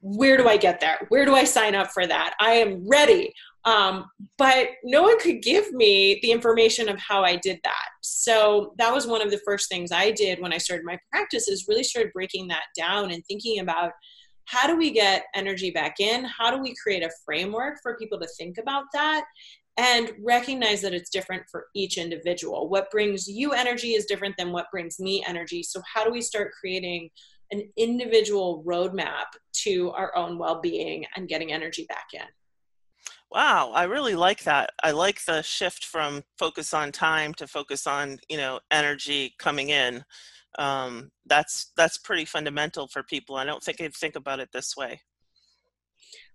Where 0.00 0.36
do 0.36 0.48
I 0.48 0.58
get 0.58 0.80
there? 0.80 0.98
Where 1.08 1.24
do 1.24 1.34
I 1.34 1.44
sign 1.44 1.74
up 1.74 1.90
for 1.90 2.06
that? 2.06 2.34
I 2.38 2.52
am 2.52 2.86
ready. 2.86 3.32
Um, 3.64 4.06
but 4.36 4.68
no 4.84 5.02
one 5.02 5.18
could 5.18 5.42
give 5.42 5.72
me 5.72 6.18
the 6.22 6.30
information 6.30 6.88
of 6.88 6.98
how 6.98 7.22
I 7.24 7.36
did 7.36 7.60
that. 7.64 7.88
So 8.02 8.74
that 8.76 8.92
was 8.92 9.06
one 9.06 9.22
of 9.22 9.30
the 9.30 9.40
first 9.44 9.70
things 9.70 9.90
I 9.90 10.10
did 10.10 10.40
when 10.40 10.52
I 10.52 10.58
started 10.58 10.84
my 10.84 10.98
practice 11.10 11.48
is 11.48 11.66
really 11.66 11.84
started 11.84 12.12
breaking 12.12 12.48
that 12.48 12.64
down 12.76 13.10
and 13.10 13.24
thinking 13.26 13.60
about 13.60 13.92
how 14.46 14.66
do 14.66 14.76
we 14.76 14.90
get 14.90 15.24
energy 15.34 15.70
back 15.70 16.00
in? 16.00 16.24
How 16.24 16.50
do 16.50 16.60
we 16.60 16.74
create 16.82 17.02
a 17.02 17.10
framework 17.24 17.76
for 17.82 17.96
people 17.96 18.20
to 18.20 18.28
think 18.38 18.58
about 18.58 18.84
that? 18.92 19.24
And 19.76 20.12
recognize 20.22 20.82
that 20.82 20.94
it's 20.94 21.10
different 21.10 21.44
for 21.50 21.66
each 21.74 21.98
individual. 21.98 22.68
What 22.68 22.90
brings 22.90 23.26
you 23.26 23.52
energy 23.52 23.94
is 23.94 24.04
different 24.04 24.36
than 24.36 24.52
what 24.52 24.70
brings 24.70 25.00
me 25.00 25.24
energy. 25.26 25.64
So, 25.64 25.80
how 25.92 26.04
do 26.04 26.12
we 26.12 26.20
start 26.20 26.52
creating 26.52 27.10
an 27.50 27.62
individual 27.76 28.62
roadmap 28.64 29.24
to 29.64 29.90
our 29.90 30.16
own 30.16 30.38
well 30.38 30.60
being 30.60 31.06
and 31.16 31.26
getting 31.26 31.52
energy 31.52 31.86
back 31.88 32.06
in? 32.12 32.20
Wow, 33.34 33.72
I 33.74 33.82
really 33.84 34.14
like 34.14 34.44
that. 34.44 34.70
I 34.84 34.92
like 34.92 35.24
the 35.24 35.42
shift 35.42 35.84
from 35.84 36.22
focus 36.38 36.72
on 36.72 36.92
time 36.92 37.34
to 37.34 37.48
focus 37.48 37.84
on, 37.84 38.18
you 38.28 38.36
know, 38.36 38.60
energy 38.70 39.34
coming 39.40 39.70
in. 39.70 40.04
Um, 40.56 41.10
that's 41.26 41.72
that's 41.76 41.98
pretty 41.98 42.26
fundamental 42.26 42.86
for 42.86 43.02
people. 43.02 43.34
I 43.34 43.44
don't 43.44 43.60
think 43.60 43.78
they 43.78 43.88
think 43.88 44.14
about 44.14 44.38
it 44.38 44.50
this 44.52 44.76
way. 44.76 45.00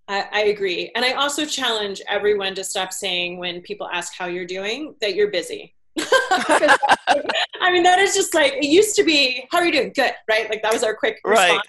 I, 0.10 0.26
I 0.30 0.42
agree, 0.48 0.92
and 0.94 1.06
I 1.06 1.14
also 1.14 1.46
challenge 1.46 2.02
everyone 2.10 2.54
to 2.56 2.66
stop 2.66 2.92
saying 2.92 3.38
when 3.38 3.62
people 3.62 3.88
ask 3.94 4.14
how 4.14 4.26
you're 4.26 4.46
doing 4.46 4.96
that 5.00 5.16
you're 5.16 5.32
busy. 5.32 5.76
I 5.98 7.72
mean, 7.72 7.84
that 7.84 8.00
is 8.00 8.14
just 8.14 8.34
like 8.34 8.56
it 8.56 8.66
used 8.66 8.98
to 8.98 9.06
be. 9.06 9.48
How 9.54 9.60
are 9.60 9.66
you 9.66 9.72
doing? 9.72 9.94
Good, 9.96 10.12
right? 10.30 10.50
Like 10.50 10.62
that 10.64 10.74
was 10.74 10.84
our 10.84 10.98
quick 10.98 11.22
response. 11.24 11.50
Right. 11.50 11.62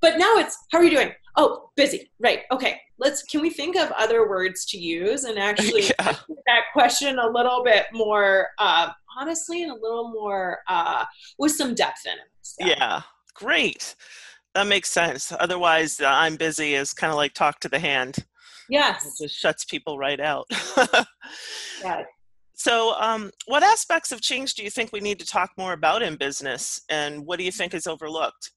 But 0.00 0.18
now 0.18 0.36
it's 0.36 0.56
how 0.70 0.78
are 0.78 0.84
you 0.84 0.90
doing? 0.92 1.12
Oh, 1.36 1.70
busy. 1.76 2.10
Right. 2.18 2.40
Okay. 2.50 2.80
Let's 2.98 3.22
can 3.22 3.40
we 3.40 3.50
think 3.50 3.76
of 3.76 3.90
other 3.92 4.28
words 4.28 4.64
to 4.66 4.78
use 4.78 5.24
and 5.24 5.38
actually 5.38 5.82
yeah. 6.00 6.16
that 6.46 6.64
question 6.72 7.18
a 7.18 7.26
little 7.26 7.64
bit 7.64 7.86
more 7.92 8.48
uh, 8.58 8.90
honestly 9.18 9.62
and 9.62 9.72
a 9.72 9.80
little 9.80 10.10
more 10.12 10.58
uh, 10.68 11.04
with 11.38 11.52
some 11.52 11.74
depth 11.74 12.06
in 12.06 12.12
it. 12.12 12.28
So. 12.42 12.66
Yeah. 12.66 13.02
Great. 13.34 13.94
That 14.54 14.66
makes 14.66 14.90
sense. 14.90 15.32
Otherwise, 15.40 16.00
uh, 16.00 16.06
I'm 16.06 16.36
busy 16.36 16.74
is 16.74 16.92
kind 16.92 17.10
of 17.10 17.16
like 17.16 17.32
talk 17.32 17.60
to 17.60 17.68
the 17.68 17.78
hand. 17.78 18.16
Yes. 18.68 19.06
It 19.06 19.24
just 19.24 19.38
shuts 19.38 19.64
people 19.64 19.98
right 19.98 20.20
out. 20.20 20.46
yeah. 21.82 22.02
So, 22.54 22.94
um, 23.00 23.30
what 23.46 23.62
aspects 23.62 24.12
of 24.12 24.20
change 24.20 24.54
do 24.54 24.62
you 24.62 24.70
think 24.70 24.92
we 24.92 25.00
need 25.00 25.18
to 25.18 25.26
talk 25.26 25.50
more 25.56 25.72
about 25.72 26.02
in 26.02 26.14
business, 26.16 26.80
and 26.88 27.26
what 27.26 27.38
do 27.38 27.44
you 27.44 27.50
think 27.50 27.74
is 27.74 27.88
overlooked? 27.88 28.52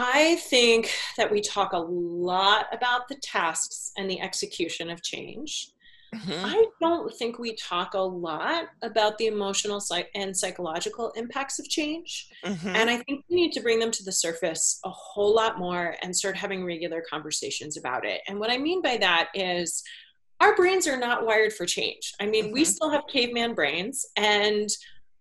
I 0.00 0.36
think 0.36 0.92
that 1.16 1.28
we 1.28 1.40
talk 1.40 1.72
a 1.72 1.78
lot 1.78 2.66
about 2.70 3.08
the 3.08 3.16
tasks 3.16 3.90
and 3.96 4.08
the 4.08 4.20
execution 4.20 4.90
of 4.90 5.02
change. 5.02 5.72
Mm-hmm. 6.14 6.44
I 6.44 6.66
don't 6.80 7.12
think 7.16 7.40
we 7.40 7.56
talk 7.56 7.94
a 7.94 7.98
lot 7.98 8.66
about 8.82 9.18
the 9.18 9.26
emotional 9.26 9.82
and 10.14 10.36
psychological 10.36 11.10
impacts 11.16 11.58
of 11.58 11.68
change. 11.68 12.28
Mm-hmm. 12.44 12.68
And 12.68 12.88
I 12.88 12.98
think 12.98 13.24
we 13.28 13.34
need 13.34 13.52
to 13.54 13.60
bring 13.60 13.80
them 13.80 13.90
to 13.90 14.04
the 14.04 14.12
surface 14.12 14.78
a 14.84 14.90
whole 14.90 15.34
lot 15.34 15.58
more 15.58 15.96
and 16.00 16.14
start 16.14 16.36
having 16.36 16.64
regular 16.64 17.02
conversations 17.10 17.76
about 17.76 18.06
it. 18.06 18.20
And 18.28 18.38
what 18.38 18.52
I 18.52 18.58
mean 18.58 18.80
by 18.80 18.98
that 18.98 19.30
is 19.34 19.82
our 20.38 20.54
brains 20.54 20.86
are 20.86 20.96
not 20.96 21.26
wired 21.26 21.52
for 21.52 21.66
change. 21.66 22.14
I 22.20 22.26
mean, 22.26 22.44
mm-hmm. 22.44 22.54
we 22.54 22.64
still 22.64 22.90
have 22.90 23.02
caveman 23.12 23.54
brains 23.54 24.06
and 24.16 24.68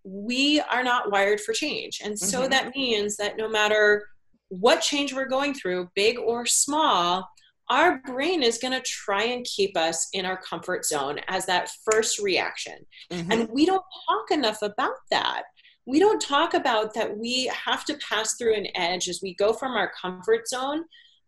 we 0.03 0.61
are 0.61 0.83
not 0.83 1.11
wired 1.11 1.41
for 1.41 1.53
change. 1.53 1.99
And 2.03 2.17
so 2.17 2.41
mm-hmm. 2.41 2.51
that 2.51 2.75
means 2.75 3.17
that 3.17 3.37
no 3.37 3.49
matter 3.49 4.05
what 4.49 4.81
change 4.81 5.13
we're 5.13 5.27
going 5.27 5.53
through, 5.53 5.89
big 5.95 6.17
or 6.17 6.45
small, 6.45 7.27
our 7.69 7.99
brain 8.05 8.43
is 8.43 8.57
going 8.57 8.73
to 8.73 8.81
try 8.81 9.23
and 9.23 9.45
keep 9.45 9.75
us 9.75 10.07
in 10.13 10.25
our 10.25 10.37
comfort 10.37 10.85
zone 10.85 11.19
as 11.27 11.45
that 11.45 11.69
first 11.89 12.19
reaction. 12.19 12.77
Mm-hmm. 13.11 13.31
And 13.31 13.49
we 13.49 13.65
don't 13.65 13.83
talk 14.07 14.31
enough 14.31 14.61
about 14.61 14.95
that. 15.11 15.43
We 15.85 15.99
don't 15.99 16.21
talk 16.21 16.53
about 16.53 16.93
that 16.93 17.17
we 17.17 17.51
have 17.65 17.85
to 17.85 17.97
pass 18.09 18.35
through 18.35 18.55
an 18.55 18.67
edge 18.75 19.09
as 19.09 19.21
we 19.21 19.35
go 19.35 19.53
from 19.53 19.73
our 19.73 19.91
comfort 20.01 20.47
zone 20.47 20.83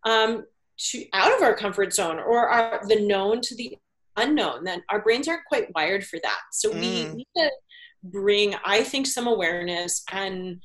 um, 0.06 0.44
to 0.78 1.04
out 1.12 1.34
of 1.36 1.42
our 1.42 1.54
comfort 1.54 1.92
zone 1.92 2.18
or 2.18 2.48
our, 2.48 2.80
the 2.86 3.00
known 3.00 3.40
to 3.42 3.54
the 3.56 3.76
unknown. 4.16 4.64
Then 4.64 4.82
our 4.88 5.02
brains 5.02 5.28
aren't 5.28 5.44
quite 5.46 5.74
wired 5.74 6.04
for 6.04 6.18
that. 6.22 6.40
So 6.52 6.70
mm. 6.70 6.74
we 6.74 7.14
need 7.14 7.28
to 7.36 7.50
bring, 8.02 8.54
I 8.64 8.82
think, 8.82 9.06
some 9.06 9.26
awareness 9.26 10.02
and 10.10 10.60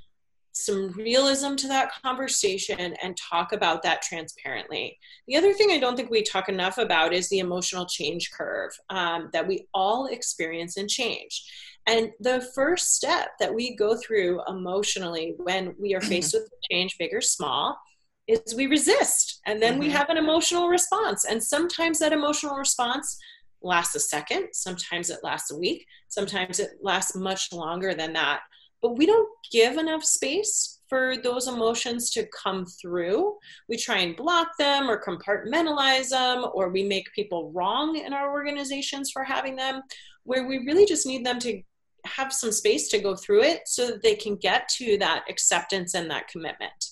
some 0.56 0.92
realism 0.92 1.56
to 1.56 1.68
that 1.68 1.92
conversation 2.02 2.96
and 3.04 3.18
talk 3.18 3.52
about 3.52 3.84
that 3.84 4.02
transparently. 4.02 4.98
The 5.28 5.36
other 5.36 5.54
thing 5.54 5.72
I 5.72 5.80
don't 5.80 5.98
think 5.98 6.10
we 6.10 6.24
talk 6.24 6.48
enough 6.48 6.78
about 6.78 7.14
is 7.14 7.28
the 7.28 7.40
emotional 7.40 7.86
change 7.86 8.32
curve 8.32 8.72
um, 8.90 9.30
that 9.34 9.46
we 9.46 9.68
all 9.74 10.08
experience 10.08 10.78
in 10.78 10.88
change. 10.88 11.44
And 11.88 12.12
the 12.22 12.48
first 12.56 12.96
step 12.96 13.32
that 13.40 13.54
we 13.54 13.76
go 13.76 13.98
through 13.98 14.42
emotionally 14.48 15.36
when 15.38 15.76
we 15.78 15.94
are 15.94 16.02
faced 16.02 16.34
with 16.34 16.50
change, 16.72 16.98
big 16.98 17.14
or 17.14 17.22
small, 17.22 17.78
is 18.26 18.56
we 18.56 18.68
resist. 18.68 19.42
And 19.46 19.62
then 19.62 19.74
mm-hmm. 19.74 19.82
we 19.82 19.90
have 19.90 20.10
an 20.10 20.18
emotional 20.18 20.70
response. 20.70 21.26
And 21.26 21.44
sometimes 21.44 22.00
that 22.00 22.14
emotional 22.14 22.56
response 22.56 23.20
lasts 23.62 23.94
a 23.96 24.00
second, 24.00 24.48
sometimes 24.54 25.10
it 25.10 25.20
lasts 25.22 25.52
a 25.52 25.58
week, 25.58 25.86
sometimes 26.08 26.60
it 26.62 26.72
lasts 26.82 27.14
much 27.14 27.52
longer 27.52 27.94
than 27.94 28.14
that 28.14 28.40
but 28.82 28.98
we 28.98 29.06
don't 29.06 29.30
give 29.52 29.78
enough 29.78 30.04
space 30.04 30.80
for 30.88 31.16
those 31.18 31.48
emotions 31.48 32.12
to 32.12 32.28
come 32.28 32.66
through. 32.66 33.36
We 33.68 33.78
try 33.78 34.00
and 34.00 34.16
block 34.16 34.50
them 34.60 34.90
or 34.90 35.04
compartmentalize 35.04 36.10
them, 36.10 36.46
or 36.54 36.70
we 36.70 36.84
make 36.84 37.12
people 37.14 37.52
wrong 37.52 37.98
in 37.98 38.14
our 38.14 38.32
organizations 38.32 39.12
for 39.12 39.24
having 39.24 39.56
them, 39.56 39.82
where 40.24 40.48
we 40.48 40.60
really 40.60 40.86
just 40.86 41.08
need 41.08 41.26
them 41.26 41.40
to 41.40 41.62
have 42.06 42.32
some 42.32 42.52
space 42.52 42.88
to 42.90 43.00
go 43.00 43.16
through 43.16 43.42
it 43.42 43.62
so 43.66 43.88
that 43.88 44.04
they 44.04 44.16
can 44.16 44.36
get 44.36 44.70
to 44.78 44.98
that 45.00 45.24
acceptance 45.30 45.96
and 45.96 46.10
that 46.10 46.28
commitment. 46.28 46.92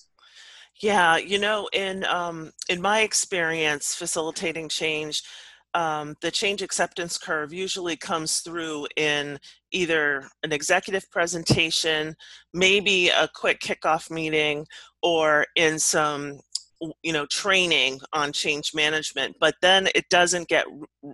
Yeah, 0.80 1.16
you 1.16 1.38
know, 1.38 1.68
in 1.72 2.04
um, 2.04 2.52
in 2.68 2.82
my 2.82 3.00
experience 3.00 3.94
facilitating 3.94 4.68
change, 4.68 5.22
um, 5.74 6.14
the 6.20 6.30
change 6.30 6.62
acceptance 6.62 7.18
curve 7.18 7.52
usually 7.52 7.96
comes 7.96 8.40
through 8.40 8.86
in 8.96 9.38
either 9.72 10.28
an 10.42 10.52
executive 10.52 11.10
presentation, 11.10 12.14
maybe 12.52 13.08
a 13.08 13.28
quick 13.34 13.60
kickoff 13.60 14.10
meeting, 14.10 14.66
or 15.02 15.46
in 15.56 15.78
some 15.78 16.40
you 17.02 17.12
know 17.12 17.26
training 17.26 18.00
on 18.12 18.32
change 18.32 18.72
management 18.74 19.36
but 19.40 19.54
then 19.62 19.88
it 19.94 20.08
doesn't 20.08 20.48
get 20.48 20.66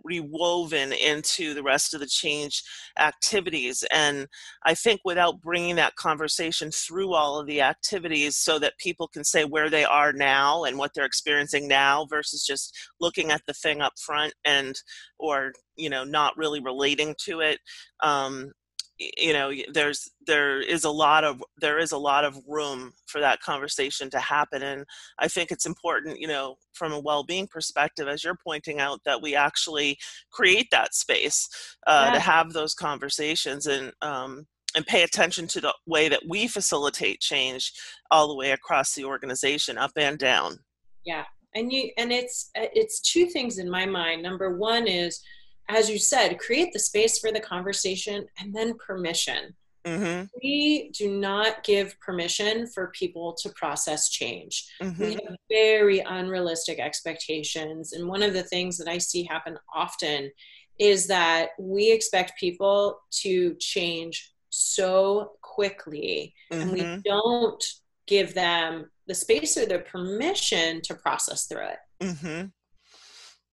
rewoven 0.04 0.92
into 0.92 1.54
the 1.54 1.62
rest 1.62 1.94
of 1.94 2.00
the 2.00 2.06
change 2.06 2.62
activities. 2.98 3.84
And 3.92 4.28
i 4.64 4.74
think 4.74 5.00
without 5.04 5.40
bringing 5.40 5.76
that 5.76 5.96
conversation 5.96 6.70
through 6.70 7.14
all 7.14 7.38
of 7.38 7.46
the 7.46 7.60
activities 7.60 8.36
so 8.36 8.58
that 8.58 8.78
people 8.78 9.08
can 9.08 9.24
say 9.24 9.44
where 9.44 9.70
they 9.70 9.84
are 9.84 10.12
now 10.12 10.64
and 10.64 10.78
what 10.78 10.92
they're 10.94 11.04
experiencing 11.04 11.68
now 11.68 12.06
versus 12.06 12.44
just 12.44 12.76
looking 13.00 13.30
at 13.30 13.42
the 13.46 13.54
thing 13.54 13.80
up 13.80 13.92
front 13.98 14.32
and 14.44 14.76
or 15.18 15.52
you 15.76 15.90
know 15.90 16.04
not 16.04 16.36
really 16.36 16.60
relating 16.60 17.14
to 17.18 17.40
it 17.40 17.58
um, 18.02 18.52
you 19.00 19.32
know 19.32 19.50
there's 19.72 20.10
there 20.26 20.60
is 20.60 20.84
a 20.84 20.90
lot 20.90 21.24
of 21.24 21.42
there 21.58 21.78
is 21.78 21.92
a 21.92 21.98
lot 21.98 22.24
of 22.24 22.36
room 22.46 22.92
for 23.06 23.20
that 23.20 23.40
conversation 23.40 24.10
to 24.10 24.18
happen 24.18 24.62
and 24.62 24.84
i 25.18 25.26
think 25.26 25.50
it's 25.50 25.64
important 25.64 26.20
you 26.20 26.28
know 26.28 26.56
from 26.74 26.92
a 26.92 27.00
well-being 27.00 27.46
perspective 27.46 28.06
as 28.08 28.22
you're 28.22 28.36
pointing 28.44 28.78
out 28.78 29.00
that 29.04 29.22
we 29.22 29.34
actually 29.34 29.96
create 30.30 30.68
that 30.70 30.94
space 30.94 31.48
uh, 31.86 32.04
yeah. 32.08 32.14
to 32.14 32.20
have 32.20 32.52
those 32.52 32.74
conversations 32.74 33.66
and 33.66 33.92
um, 34.02 34.46
and 34.76 34.86
pay 34.86 35.02
attention 35.02 35.48
to 35.48 35.60
the 35.60 35.74
way 35.86 36.08
that 36.08 36.22
we 36.28 36.46
facilitate 36.46 37.20
change 37.20 37.72
all 38.10 38.28
the 38.28 38.36
way 38.36 38.50
across 38.50 38.94
the 38.94 39.04
organization 39.04 39.78
up 39.78 39.92
and 39.96 40.18
down 40.18 40.58
yeah 41.06 41.24
and 41.54 41.72
you 41.72 41.90
and 41.96 42.12
it's 42.12 42.50
it's 42.54 43.00
two 43.00 43.26
things 43.26 43.58
in 43.58 43.68
my 43.68 43.86
mind 43.86 44.22
number 44.22 44.56
one 44.58 44.86
is 44.86 45.22
as 45.70 45.88
you 45.88 45.98
said 45.98 46.38
create 46.38 46.72
the 46.72 46.78
space 46.78 47.18
for 47.18 47.32
the 47.32 47.40
conversation 47.40 48.26
and 48.38 48.54
then 48.54 48.74
permission 48.74 49.54
mm-hmm. 49.84 50.24
we 50.42 50.90
do 50.96 51.10
not 51.10 51.64
give 51.64 51.98
permission 52.00 52.66
for 52.66 52.88
people 52.88 53.34
to 53.34 53.48
process 53.50 54.08
change 54.10 54.66
mm-hmm. 54.82 55.02
we 55.02 55.12
have 55.12 55.36
very 55.50 56.00
unrealistic 56.00 56.78
expectations 56.78 57.92
and 57.92 58.06
one 58.06 58.22
of 58.22 58.32
the 58.32 58.42
things 58.42 58.76
that 58.76 58.88
i 58.88 58.98
see 58.98 59.24
happen 59.24 59.56
often 59.74 60.30
is 60.78 61.06
that 61.06 61.50
we 61.58 61.92
expect 61.92 62.38
people 62.40 62.98
to 63.10 63.54
change 63.56 64.32
so 64.48 65.32
quickly 65.42 66.34
mm-hmm. 66.50 66.62
and 66.62 66.72
we 66.72 66.80
mm-hmm. 66.80 67.00
don't 67.04 67.64
give 68.06 68.34
them 68.34 68.90
the 69.06 69.14
space 69.14 69.56
or 69.56 69.66
the 69.66 69.78
permission 69.78 70.80
to 70.82 70.94
process 70.94 71.46
through 71.46 71.66
it 71.66 71.78
mm-hmm. 72.02 72.46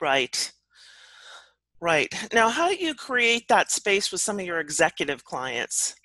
right 0.01 0.51
right 1.79 2.13
now 2.33 2.49
how 2.49 2.67
do 2.67 2.75
you 2.75 2.93
create 2.93 3.47
that 3.47 3.71
space 3.71 4.11
with 4.11 4.21
some 4.21 4.39
of 4.39 4.45
your 4.45 4.59
executive 4.59 5.23
clients 5.23 5.95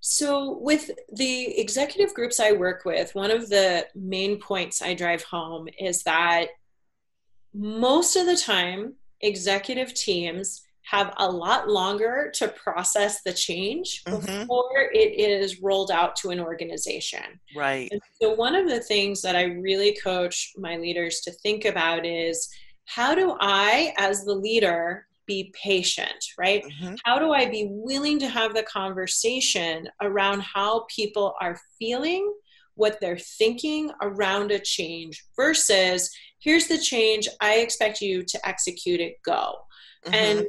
so 0.00 0.58
with 0.58 0.90
the 1.12 1.58
executive 1.58 2.12
groups 2.14 2.40
i 2.40 2.52
work 2.52 2.84
with 2.84 3.14
one 3.14 3.30
of 3.30 3.48
the 3.48 3.86
main 3.94 4.38
points 4.38 4.82
i 4.82 4.92
drive 4.94 5.22
home 5.22 5.68
is 5.78 6.02
that 6.02 6.48
most 7.54 8.16
of 8.16 8.26
the 8.26 8.36
time 8.36 8.94
executive 9.20 9.94
teams 9.94 10.62
have 10.84 11.14
a 11.18 11.30
lot 11.30 11.68
longer 11.68 12.30
to 12.34 12.48
process 12.48 13.22
the 13.22 13.32
change 13.32 14.02
mm-hmm. 14.04 14.40
before 14.40 14.90
it 14.92 15.18
is 15.18 15.62
rolled 15.62 15.90
out 15.90 16.16
to 16.16 16.30
an 16.30 16.40
organization. 16.40 17.40
Right. 17.56 17.88
And 17.92 18.00
so, 18.20 18.34
one 18.34 18.54
of 18.54 18.68
the 18.68 18.80
things 18.80 19.22
that 19.22 19.36
I 19.36 19.44
really 19.44 19.96
coach 20.02 20.52
my 20.56 20.76
leaders 20.76 21.20
to 21.20 21.32
think 21.32 21.64
about 21.64 22.04
is 22.04 22.48
how 22.86 23.14
do 23.14 23.36
I, 23.40 23.94
as 23.96 24.24
the 24.24 24.34
leader, 24.34 25.06
be 25.26 25.52
patient, 25.60 26.24
right? 26.38 26.64
Mm-hmm. 26.64 26.94
How 27.04 27.18
do 27.18 27.32
I 27.32 27.48
be 27.48 27.68
willing 27.70 28.18
to 28.18 28.28
have 28.28 28.54
the 28.54 28.64
conversation 28.64 29.88
around 30.00 30.42
how 30.42 30.86
people 30.94 31.34
are 31.40 31.58
feeling, 31.78 32.32
what 32.74 32.98
they're 33.00 33.18
thinking 33.18 33.90
around 34.02 34.50
a 34.50 34.58
change 34.58 35.24
versus 35.36 36.10
here's 36.40 36.66
the 36.66 36.78
change, 36.78 37.28
I 37.40 37.56
expect 37.56 38.00
you 38.00 38.24
to 38.24 38.48
execute 38.48 39.00
it, 39.00 39.22
go. 39.24 39.54
Mm-hmm. 40.04 40.14
And 40.14 40.46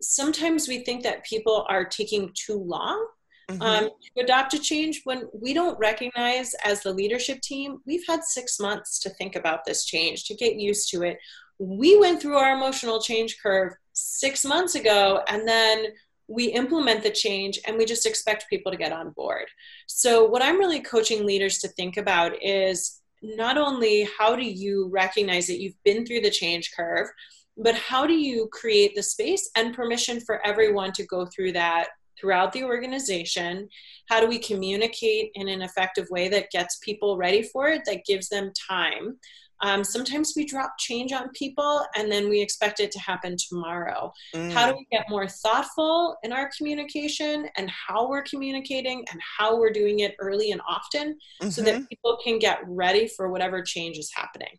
sometimes 0.00 0.68
we 0.68 0.84
think 0.84 1.02
that 1.02 1.24
people 1.24 1.66
are 1.68 1.84
taking 1.84 2.30
too 2.34 2.58
long 2.58 3.06
mm-hmm. 3.50 3.62
um, 3.62 3.84
to 3.84 4.22
adopt 4.22 4.54
a 4.54 4.58
change 4.58 5.02
when 5.04 5.28
we 5.32 5.52
don't 5.52 5.78
recognize 5.78 6.54
as 6.64 6.82
the 6.82 6.92
leadership 6.92 7.40
team 7.40 7.78
we've 7.86 8.06
had 8.06 8.22
six 8.22 8.60
months 8.60 8.98
to 9.00 9.10
think 9.10 9.36
about 9.36 9.64
this 9.64 9.84
change 9.84 10.24
to 10.24 10.34
get 10.34 10.56
used 10.56 10.90
to 10.90 11.02
it 11.02 11.18
we 11.58 11.98
went 11.98 12.20
through 12.20 12.36
our 12.36 12.54
emotional 12.54 13.00
change 13.00 13.38
curve 13.42 13.74
six 13.92 14.44
months 14.44 14.74
ago 14.74 15.22
and 15.28 15.46
then 15.46 15.86
we 16.26 16.46
implement 16.46 17.02
the 17.02 17.10
change 17.10 17.60
and 17.66 17.76
we 17.76 17.84
just 17.84 18.06
expect 18.06 18.48
people 18.48 18.72
to 18.72 18.78
get 18.78 18.92
on 18.92 19.10
board. 19.10 19.46
So 19.86 20.24
what 20.24 20.42
i'm 20.42 20.58
really 20.58 20.80
coaching 20.80 21.26
leaders 21.26 21.58
to 21.58 21.68
think 21.68 21.96
about 21.96 22.32
is 22.42 23.00
not 23.22 23.56
only 23.56 24.08
how 24.18 24.36
do 24.36 24.44
you 24.44 24.88
recognize 24.92 25.46
that 25.46 25.60
you've 25.60 25.82
been 25.84 26.04
through 26.04 26.20
the 26.20 26.30
change 26.30 26.72
curve 26.76 27.08
but 27.56 27.74
how 27.74 28.06
do 28.06 28.14
you 28.14 28.48
create 28.52 28.94
the 28.94 29.02
space 29.02 29.50
and 29.56 29.74
permission 29.74 30.20
for 30.20 30.44
everyone 30.44 30.92
to 30.92 31.06
go 31.06 31.26
through 31.26 31.52
that 31.52 31.88
throughout 32.18 32.52
the 32.52 32.64
organization? 32.64 33.68
How 34.08 34.20
do 34.20 34.26
we 34.26 34.38
communicate 34.38 35.30
in 35.34 35.48
an 35.48 35.62
effective 35.62 36.06
way 36.10 36.28
that 36.28 36.50
gets 36.50 36.78
people 36.78 37.16
ready 37.16 37.42
for 37.42 37.68
it 37.68 37.82
that 37.86 38.04
gives 38.06 38.28
them 38.28 38.52
time 38.68 39.18
um, 39.64 39.82
sometimes 39.82 40.34
we 40.36 40.44
drop 40.44 40.76
change 40.78 41.10
on 41.10 41.30
people 41.30 41.86
and 41.96 42.12
then 42.12 42.28
we 42.28 42.40
expect 42.42 42.80
it 42.80 42.92
to 42.92 42.98
happen 43.00 43.34
tomorrow. 43.48 44.12
Mm. 44.34 44.52
How 44.52 44.66
do 44.66 44.74
mm. 44.74 44.78
we 44.78 44.86
get 44.92 45.08
more 45.08 45.26
thoughtful 45.26 46.16
in 46.22 46.34
our 46.34 46.50
communication 46.54 47.48
and 47.56 47.70
how 47.70 48.06
we're 48.06 48.24
communicating 48.24 49.06
and 49.10 49.18
how 49.38 49.58
we're 49.58 49.72
doing 49.72 50.00
it 50.00 50.16
early 50.20 50.52
and 50.52 50.60
often 50.68 51.14
mm-hmm. 51.40 51.48
so 51.48 51.62
that 51.62 51.76
mm-hmm. 51.76 51.84
people 51.84 52.18
can 52.22 52.38
get 52.38 52.58
ready 52.66 53.08
for 53.08 53.30
whatever 53.30 53.62
change 53.62 53.96
is 53.96 54.10
happening? 54.14 54.58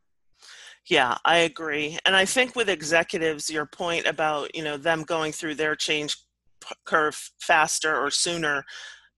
Yeah, 0.87 1.17
I 1.23 1.37
agree. 1.37 1.99
And 2.05 2.15
I 2.15 2.25
think 2.25 2.55
with 2.55 2.67
executives, 2.67 3.47
your 3.47 3.67
point 3.67 4.07
about, 4.07 4.55
you 4.55 4.63
know, 4.63 4.75
them 4.75 5.03
going 5.03 5.31
through 5.31 5.55
their 5.55 5.75
change 5.75 6.17
curve 6.85 7.29
faster 7.39 7.95
or 7.95 8.09
sooner, 8.09 8.65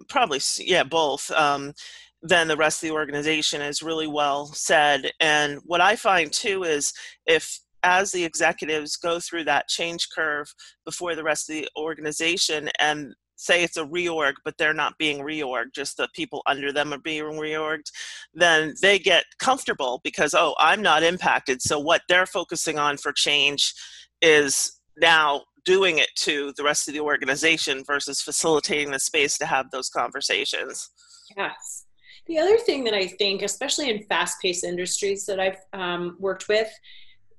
probably, 0.09 0.41
yeah, 0.59 0.83
both, 0.83 1.31
um, 1.31 1.73
than 2.21 2.47
the 2.47 2.57
rest 2.57 2.83
of 2.83 2.89
the 2.89 2.95
organization 2.95 3.61
is 3.61 3.83
really 3.83 4.07
well 4.07 4.47
said. 4.47 5.11
And 5.19 5.59
what 5.65 5.81
I 5.81 5.95
find 5.95 6.31
too 6.31 6.63
is 6.63 6.93
if 7.25 7.59
as 7.83 8.11
the 8.11 8.23
executives 8.23 8.97
go 8.97 9.19
through 9.19 9.43
that 9.45 9.67
change 9.67 10.09
curve 10.13 10.53
before 10.83 11.15
the 11.15 11.23
rest 11.23 11.49
of 11.49 11.55
the 11.55 11.69
organization 11.77 12.69
and 12.79 13.13
say 13.37 13.63
it's 13.63 13.77
a 13.77 13.85
reorg, 13.85 14.33
but 14.43 14.57
they're 14.57 14.73
not 14.73 14.97
being 14.97 15.19
reorged, 15.19 15.73
just 15.73 15.97
the 15.97 16.09
people 16.15 16.41
under 16.47 16.73
them 16.73 16.91
are 16.91 16.99
being 16.99 17.23
reorged, 17.23 17.91
then 18.33 18.73
they 18.81 18.97
get 18.97 19.25
comfortable 19.39 20.01
because, 20.03 20.33
oh, 20.33 20.55
I'm 20.59 20.81
not 20.81 21.03
impacted. 21.03 21.61
So 21.61 21.79
what 21.79 22.01
they're 22.09 22.25
focusing 22.25 22.79
on 22.79 22.97
for 22.97 23.13
change 23.13 23.73
is 24.21 24.79
now 24.99 25.43
doing 25.65 25.99
it 25.99 26.09
to 26.15 26.51
the 26.57 26.63
rest 26.63 26.87
of 26.87 26.93
the 26.93 26.99
organization 26.99 27.83
versus 27.85 28.21
facilitating 28.21 28.91
the 28.91 28.99
space 28.99 29.37
to 29.37 29.45
have 29.45 29.69
those 29.69 29.89
conversations. 29.89 30.89
Yes. 31.35 31.85
The 32.27 32.37
other 32.39 32.57
thing 32.57 32.83
that 32.83 32.93
I 32.93 33.07
think, 33.07 33.41
especially 33.41 33.89
in 33.89 34.03
fast 34.03 34.41
paced 34.41 34.63
industries 34.63 35.25
that 35.25 35.39
I've 35.39 35.59
um, 35.73 36.17
worked 36.19 36.47
with, 36.47 36.69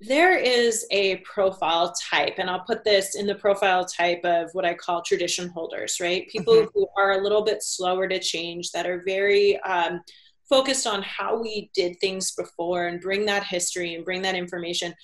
there 0.01 0.39
is 0.39 0.87
a 0.91 1.17
profile 1.19 1.93
type, 2.11 2.35
and 2.39 2.49
I'll 2.49 2.61
put 2.61 2.85
this 2.85 3.17
in 3.17 3.27
the 3.27 3.35
profile 3.35 3.85
type 3.85 4.25
of 4.25 4.51
what 4.53 4.65
I 4.65 4.75
call 4.75 5.03
tradition 5.03 5.49
holders, 5.49 5.99
right? 6.01 6.29
People 6.29 6.55
mm-hmm. 6.55 6.69
who 6.73 6.87
are 6.97 7.13
a 7.13 7.23
little 7.23 7.43
bit 7.43 7.63
slower 7.63 8.07
to 8.07 8.21
change, 8.21 8.71
that 8.71 8.87
are 8.87 9.03
very 9.05 9.61
um, 9.63 10.01
focused 10.49 10.87
on 10.87 11.03
how 11.03 11.41
we 11.41 11.71
did 11.75 11.99
things 12.01 12.33
before 12.33 12.87
and 12.87 13.01
bring 13.01 13.27
that 13.27 13.45
history 13.45 13.95
and 13.95 14.05
bring 14.05 14.23
that 14.23 14.37
information. 14.37 14.95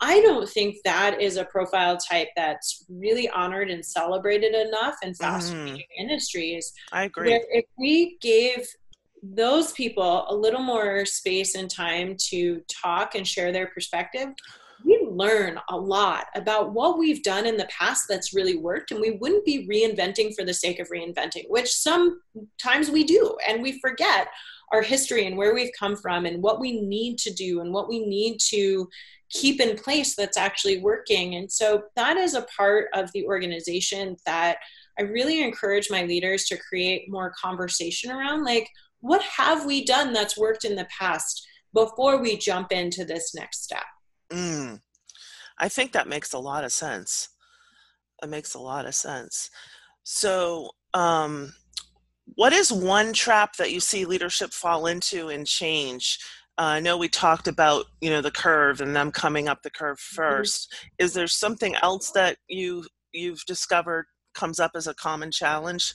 I 0.00 0.20
don't 0.20 0.48
think 0.48 0.76
that 0.84 1.20
is 1.20 1.36
a 1.36 1.44
profile 1.44 1.96
type 1.96 2.28
that's 2.36 2.84
really 2.88 3.28
honored 3.30 3.70
and 3.70 3.84
celebrated 3.84 4.54
enough 4.54 4.96
in 5.02 5.14
fast 5.14 5.52
mm. 5.52 5.82
industries. 5.98 6.72
I 6.92 7.04
agree. 7.04 7.32
if 7.50 7.64
we 7.78 8.18
gave 8.20 8.66
those 9.32 9.72
people 9.72 10.26
a 10.28 10.34
little 10.34 10.62
more 10.62 11.06
space 11.06 11.54
and 11.54 11.70
time 11.70 12.16
to 12.28 12.60
talk 12.68 13.14
and 13.14 13.26
share 13.26 13.52
their 13.52 13.68
perspective, 13.68 14.28
we 14.84 15.06
learn 15.10 15.58
a 15.70 15.76
lot 15.76 16.26
about 16.34 16.74
what 16.74 16.98
we've 16.98 17.22
done 17.22 17.46
in 17.46 17.56
the 17.56 17.68
past 17.70 18.04
that's 18.06 18.34
really 18.34 18.56
worked, 18.56 18.90
and 18.90 19.00
we 19.00 19.12
wouldn't 19.12 19.44
be 19.44 19.66
reinventing 19.66 20.34
for 20.34 20.44
the 20.44 20.52
sake 20.52 20.78
of 20.78 20.88
reinventing, 20.88 21.48
which 21.48 21.72
sometimes 21.72 22.90
we 22.90 23.04
do, 23.04 23.36
and 23.48 23.62
we 23.62 23.80
forget 23.80 24.28
our 24.72 24.82
history 24.82 25.26
and 25.26 25.36
where 25.36 25.54
we've 25.54 25.72
come 25.78 25.96
from 25.96 26.26
and 26.26 26.42
what 26.42 26.60
we 26.60 26.80
need 26.80 27.16
to 27.18 27.32
do 27.32 27.60
and 27.60 27.72
what 27.72 27.88
we 27.88 28.04
need 28.04 28.38
to 28.40 28.88
keep 29.30 29.60
in 29.60 29.76
place 29.76 30.14
that's 30.14 30.36
actually 30.36 30.78
working. 30.78 31.36
And 31.36 31.50
so 31.50 31.84
that 31.96 32.16
is 32.16 32.34
a 32.34 32.46
part 32.56 32.88
of 32.92 33.10
the 33.12 33.24
organization 33.26 34.16
that 34.26 34.58
I 34.98 35.02
really 35.02 35.42
encourage 35.42 35.90
my 35.90 36.04
leaders 36.04 36.44
to 36.46 36.58
create 36.58 37.10
more 37.10 37.32
conversation 37.40 38.10
around. 38.10 38.44
Like, 38.44 38.68
what 39.04 39.22
have 39.22 39.66
we 39.66 39.84
done 39.84 40.14
that's 40.14 40.38
worked 40.38 40.64
in 40.64 40.76
the 40.76 40.86
past 40.86 41.46
before 41.74 42.22
we 42.22 42.38
jump 42.38 42.72
into 42.72 43.04
this 43.04 43.34
next 43.34 43.62
step? 43.62 43.84
Mm, 44.32 44.80
I 45.58 45.68
think 45.68 45.92
that 45.92 46.08
makes 46.08 46.32
a 46.32 46.38
lot 46.38 46.64
of 46.64 46.72
sense. 46.72 47.28
It 48.22 48.30
makes 48.30 48.54
a 48.54 48.58
lot 48.58 48.86
of 48.86 48.94
sense. 48.94 49.50
So, 50.04 50.70
um, 50.94 51.52
what 52.36 52.54
is 52.54 52.72
one 52.72 53.12
trap 53.12 53.56
that 53.56 53.72
you 53.72 53.78
see 53.78 54.06
leadership 54.06 54.54
fall 54.54 54.86
into 54.86 55.28
and 55.28 55.46
change? 55.46 56.18
Uh, 56.56 56.62
I 56.62 56.80
know 56.80 56.96
we 56.96 57.08
talked 57.08 57.46
about 57.46 57.84
you 58.00 58.08
know 58.08 58.22
the 58.22 58.30
curve 58.30 58.80
and 58.80 58.96
them 58.96 59.12
coming 59.12 59.48
up 59.48 59.60
the 59.62 59.70
curve 59.70 59.98
1st 59.98 60.40
mm-hmm. 60.40 61.04
Is 61.04 61.12
there 61.12 61.26
something 61.26 61.74
else 61.82 62.10
that 62.12 62.38
you 62.48 62.86
you've 63.12 63.44
discovered 63.46 64.06
comes 64.34 64.58
up 64.58 64.70
as 64.74 64.86
a 64.86 64.94
common 64.94 65.30
challenge? 65.30 65.92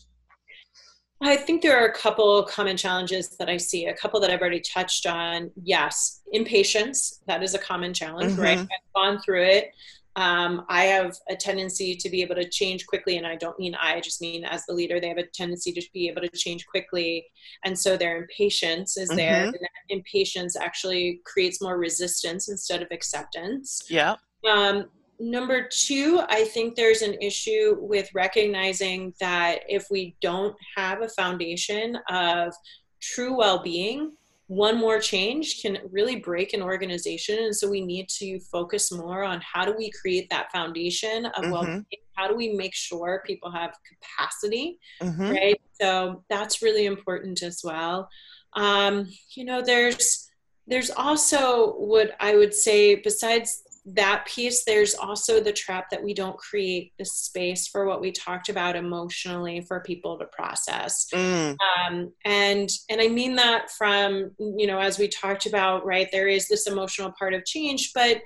I 1.22 1.36
think 1.36 1.62
there 1.62 1.78
are 1.78 1.88
a 1.88 1.94
couple 1.94 2.44
common 2.44 2.78
challenges 2.78 3.30
that 3.38 3.50
I 3.50 3.58
see. 3.58 3.88
A 3.88 3.94
couple 3.94 4.20
that 4.22 4.32
I've 4.32 4.40
already 4.40 4.62
touched 4.62 5.06
on. 5.06 5.52
Yes, 5.64 6.22
impatience. 6.32 7.22
That 7.28 7.44
is 7.44 7.54
a 7.54 7.60
common 7.60 7.94
challenge, 7.94 8.34
mm-hmm. 8.34 8.42
right? 8.42 8.60
I've 8.60 8.94
gone 8.96 9.20
through 9.22 9.44
it. 9.44 9.72
Um, 10.16 10.66
I 10.70 10.86
have 10.86 11.16
a 11.30 11.36
tendency 11.36 11.96
to 11.96 12.10
be 12.10 12.22
able 12.22 12.36
to 12.36 12.50
change 12.50 12.86
quickly, 12.88 13.18
and 13.18 13.28
I 13.28 13.36
don't 13.36 13.58
mean 13.60 13.76
I, 13.76 13.96
I 13.96 14.02
just 14.02 14.22
mean 14.22 14.44
as 14.44 14.66
the 14.66 14.74
leader, 14.74 15.00
they 15.00 15.08
have 15.08 15.18
a 15.18 15.26
tendency 15.28 15.72
to 15.72 15.82
be 15.94 16.10
able 16.10 16.22
to 16.22 16.30
change 16.30 16.66
quickly, 16.68 17.26
and 17.64 17.78
so 17.78 17.96
their 17.96 18.18
impatience 18.18 18.98
is 18.98 19.10
mm-hmm. 19.10 19.18
there. 19.18 19.46
And 19.46 19.58
impatience 19.90 20.56
actually 20.56 21.22
creates 21.26 21.62
more 21.62 21.78
resistance 21.78 22.50
instead 22.50 22.82
of 22.82 22.90
acceptance. 22.92 23.84
Yeah. 23.90 24.16
Um, 24.50 24.90
number 25.20 25.68
two, 25.70 26.22
I 26.30 26.46
think 26.46 26.76
there's 26.76 27.02
an 27.02 27.16
issue 27.22 27.78
with 27.80 28.10
recognizing 28.14 29.14
that 29.20 29.60
if 29.68 29.88
we 29.92 30.16
don't 30.22 30.56
have 30.76 31.02
a 31.02 31.10
foundation 31.10 31.98
of 32.10 32.54
true 33.02 33.38
well 33.38 33.62
being, 33.62 34.14
one 34.48 34.78
more 34.78 35.00
change 35.00 35.62
can 35.62 35.78
really 35.92 36.16
break 36.16 36.54
an 36.54 36.64
organization. 36.64 37.38
And 37.38 37.56
so 37.56 37.70
we 37.70 37.82
need 37.82 38.10
to 38.18 38.40
focus 38.40 38.92
more 38.92 39.24
on 39.24 39.42
how 39.42 39.64
do 39.64 39.76
we 39.78 39.92
create 39.92 40.28
that 40.32 40.52
foundation 40.52 41.28
of 41.28 41.44
mm-hmm. 41.44 41.52
well 41.52 41.64
being? 41.66 41.86
How 42.14 42.28
do 42.28 42.36
we 42.36 42.54
make 42.54 42.74
sure 42.74 43.24
people 43.26 43.52
have 43.52 43.78
capacity? 43.88 44.80
Mm-hmm. 45.02 45.30
Right. 45.30 45.62
So 45.80 46.24
that's 46.30 46.64
really 46.64 46.86
important 46.86 47.44
as 47.44 47.62
well. 47.64 48.10
Um, 48.54 49.08
you 49.36 49.46
know, 49.46 49.62
there's 49.62 50.30
there's 50.68 50.92
also 50.92 51.74
what 51.74 52.16
I 52.20 52.36
would 52.36 52.54
say 52.54 52.96
besides 52.96 53.64
that 53.96 54.26
piece 54.28 54.64
there's 54.66 54.94
also 54.94 55.40
the 55.40 55.52
trap 55.52 55.90
that 55.90 56.04
we 56.04 56.14
don't 56.14 56.38
create 56.38 56.92
the 57.00 57.06
space 57.06 57.68
for 57.68 57.86
what 57.86 58.02
we 58.02 58.12
talked 58.12 58.50
about 58.50 58.76
emotionally 58.76 59.62
for 59.62 59.80
people 59.80 60.18
to 60.18 60.26
process 60.26 61.08
mm. 61.14 61.56
um, 61.88 62.12
and 62.26 62.70
and 62.90 63.02
i 63.02 63.08
mean 63.08 63.36
that 63.36 63.70
from 63.72 64.32
you 64.38 64.68
know 64.68 64.80
as 64.80 65.00
we 65.00 65.08
talked 65.08 65.46
about 65.46 65.86
right 65.86 66.10
there 66.12 66.28
is 66.28 66.48
this 66.48 66.68
emotional 66.68 67.12
part 67.18 67.34
of 67.34 67.46
change 67.46 67.92
but 67.94 68.22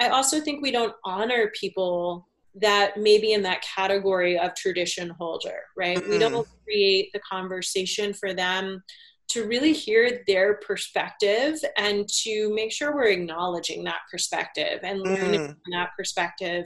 i 0.00 0.08
also 0.08 0.40
think 0.40 0.62
we 0.62 0.70
don't 0.70 0.94
honor 1.04 1.50
people 1.58 2.28
that 2.54 2.96
maybe 2.96 3.32
in 3.32 3.42
that 3.42 3.62
category 3.62 4.38
of 4.38 4.54
tradition 4.54 5.10
holder 5.18 5.60
right 5.76 5.98
mm. 5.98 6.08
we 6.08 6.18
don't 6.18 6.46
create 6.64 7.10
the 7.12 7.20
conversation 7.20 8.12
for 8.12 8.34
them 8.34 8.82
to 9.28 9.44
really 9.46 9.72
hear 9.72 10.22
their 10.26 10.54
perspective 10.54 11.58
and 11.76 12.08
to 12.08 12.52
make 12.54 12.72
sure 12.72 12.94
we're 12.94 13.08
acknowledging 13.08 13.84
that 13.84 14.00
perspective 14.10 14.80
and 14.82 15.00
learning 15.00 15.40
mm. 15.40 15.46
from 15.46 15.72
that 15.72 15.90
perspective. 15.96 16.64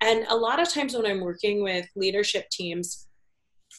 And 0.00 0.26
a 0.28 0.36
lot 0.36 0.60
of 0.60 0.68
times 0.68 0.94
when 0.94 1.06
I'm 1.06 1.20
working 1.20 1.62
with 1.62 1.86
leadership 1.96 2.48
teams, 2.50 3.06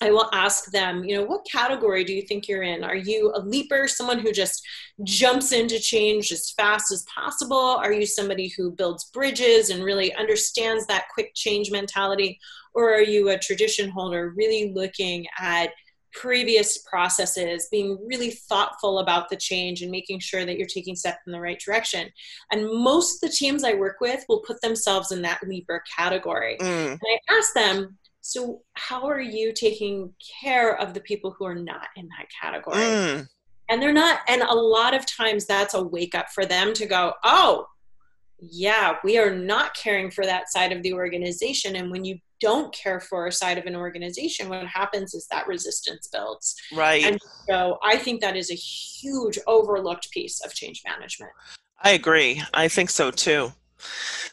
I 0.01 0.11
will 0.11 0.29
ask 0.33 0.71
them, 0.71 1.05
you 1.05 1.15
know, 1.15 1.23
what 1.23 1.47
category 1.49 2.03
do 2.03 2.13
you 2.13 2.23
think 2.23 2.47
you're 2.47 2.63
in? 2.63 2.83
Are 2.83 2.95
you 2.95 3.31
a 3.33 3.39
leaper, 3.39 3.87
someone 3.87 4.19
who 4.19 4.31
just 4.31 4.61
jumps 5.03 5.53
into 5.53 5.79
change 5.79 6.31
as 6.31 6.51
fast 6.51 6.91
as 6.91 7.05
possible? 7.13 7.57
Are 7.57 7.93
you 7.93 8.05
somebody 8.05 8.51
who 8.57 8.71
builds 8.71 9.05
bridges 9.13 9.69
and 9.69 9.83
really 9.83 10.13
understands 10.15 10.85
that 10.87 11.05
quick 11.13 11.31
change 11.33 11.71
mentality? 11.71 12.39
Or 12.73 12.93
are 12.93 13.01
you 13.01 13.29
a 13.29 13.39
tradition 13.39 13.89
holder, 13.89 14.33
really 14.35 14.73
looking 14.73 15.27
at 15.39 15.69
previous 16.15 16.77
processes, 16.79 17.67
being 17.69 17.97
really 18.07 18.31
thoughtful 18.31 18.99
about 18.99 19.29
the 19.29 19.35
change 19.35 19.81
and 19.81 19.91
making 19.91 20.19
sure 20.19 20.45
that 20.45 20.57
you're 20.57 20.65
taking 20.65 20.95
steps 20.95 21.19
in 21.27 21.33
the 21.33 21.39
right 21.39 21.61
direction. 21.63 22.09
And 22.51 22.65
most 22.65 23.23
of 23.23 23.29
the 23.29 23.35
teams 23.35 23.63
I 23.63 23.73
work 23.73 23.97
with 23.99 24.23
will 24.29 24.39
put 24.39 24.61
themselves 24.61 25.11
in 25.11 25.21
that 25.23 25.45
leaper 25.47 25.83
category. 25.95 26.57
Mm. 26.59 26.91
And 26.91 26.99
I 27.03 27.33
ask 27.35 27.53
them, 27.53 27.97
so 28.21 28.61
how 28.73 29.07
are 29.07 29.21
you 29.21 29.53
taking 29.53 30.13
care 30.41 30.75
of 30.79 30.93
the 30.93 31.01
people 31.01 31.35
who 31.37 31.45
are 31.45 31.55
not 31.55 31.87
in 31.95 32.07
that 32.17 32.27
category? 32.41 32.77
Mm. 32.77 33.27
And 33.69 33.81
they're 33.81 33.93
not, 33.93 34.19
and 34.27 34.41
a 34.41 34.55
lot 34.55 34.93
of 34.93 35.05
times 35.05 35.45
that's 35.45 35.73
a 35.73 35.83
wake 35.83 36.15
up 36.15 36.29
for 36.29 36.45
them 36.45 36.73
to 36.73 36.85
go, 36.85 37.13
oh, 37.23 37.67
yeah, 38.39 38.95
we 39.03 39.17
are 39.17 39.33
not 39.33 39.75
caring 39.75 40.11
for 40.11 40.25
that 40.25 40.51
side 40.51 40.71
of 40.71 40.83
the 40.83 40.93
organization. 40.93 41.75
And 41.75 41.91
when 41.91 42.03
you 42.03 42.19
don't 42.41 42.73
care 42.73 42.99
for 42.99 43.27
a 43.27 43.31
side 43.31 43.57
of 43.57 43.65
an 43.65 43.75
organization, 43.75 44.49
what 44.49 44.65
happens 44.67 45.13
is 45.13 45.27
that 45.31 45.47
resistance 45.47 46.07
builds. 46.11 46.55
Right. 46.73 47.03
And 47.03 47.19
so 47.49 47.77
I 47.83 47.97
think 47.97 48.21
that 48.21 48.35
is 48.35 48.51
a 48.51 48.55
huge 48.55 49.39
overlooked 49.47 50.11
piece 50.11 50.43
of 50.43 50.53
change 50.53 50.81
management. 50.85 51.31
I 51.81 51.91
agree. 51.91 52.41
I 52.53 52.67
think 52.67 52.89
so 52.89 53.11
too. 53.11 53.53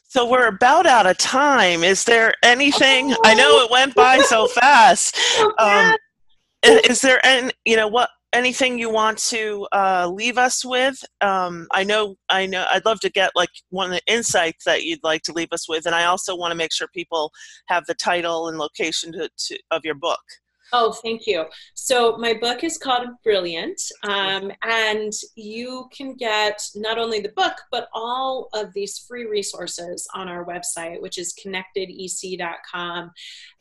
So 0.08 0.28
we're 0.28 0.48
about 0.48 0.86
out 0.86 1.06
of 1.06 1.16
time. 1.18 1.84
Is 1.84 2.04
there 2.04 2.34
anything? 2.42 3.12
Oh. 3.12 3.20
I 3.24 3.34
know 3.34 3.60
it 3.64 3.70
went 3.70 3.94
by 3.94 4.18
so 4.18 4.46
fast. 4.46 5.16
so 5.36 5.52
fast. 5.58 5.98
Um, 6.64 6.78
is 6.84 7.00
there 7.00 7.24
any? 7.24 7.52
You 7.64 7.76
know 7.76 7.88
what? 7.88 8.10
Anything 8.32 8.78
you 8.78 8.90
want 8.90 9.18
to 9.18 9.66
uh, 9.72 10.10
leave 10.12 10.38
us 10.38 10.64
with? 10.64 11.04
Um, 11.20 11.66
I 11.72 11.84
know, 11.84 12.16
I 12.28 12.46
know, 12.46 12.66
I'd 12.70 12.84
love 12.84 13.00
to 13.00 13.10
get 13.10 13.32
like 13.34 13.50
one 13.70 13.86
of 13.86 13.92
the 13.92 14.12
insights 14.12 14.64
that 14.64 14.84
you'd 14.84 15.04
like 15.04 15.22
to 15.22 15.32
leave 15.32 15.52
us 15.52 15.68
with, 15.68 15.86
and 15.86 15.94
I 15.94 16.04
also 16.04 16.36
want 16.36 16.52
to 16.52 16.56
make 16.56 16.72
sure 16.72 16.88
people 16.88 17.32
have 17.66 17.84
the 17.86 17.94
title 17.94 18.48
and 18.48 18.58
location 18.58 19.12
to, 19.12 19.28
to, 19.36 19.58
of 19.70 19.84
your 19.84 19.94
book. 19.94 20.20
Oh, 20.74 20.90
thank 20.90 21.26
you. 21.26 21.44
So, 21.74 22.16
my 22.16 22.32
book 22.32 22.64
is 22.64 22.78
called 22.78 23.06
Brilliant, 23.22 23.78
um, 24.04 24.50
and 24.62 25.12
you 25.34 25.86
can 25.94 26.14
get 26.14 26.62
not 26.74 26.98
only 26.98 27.20
the 27.20 27.32
book, 27.36 27.52
but 27.70 27.88
all 27.92 28.48
of 28.54 28.72
these 28.72 28.98
free 28.98 29.26
resources 29.26 30.08
on 30.14 30.28
our 30.28 30.46
website, 30.46 31.02
which 31.02 31.18
is 31.18 31.34
connectedec.com. 31.34 33.10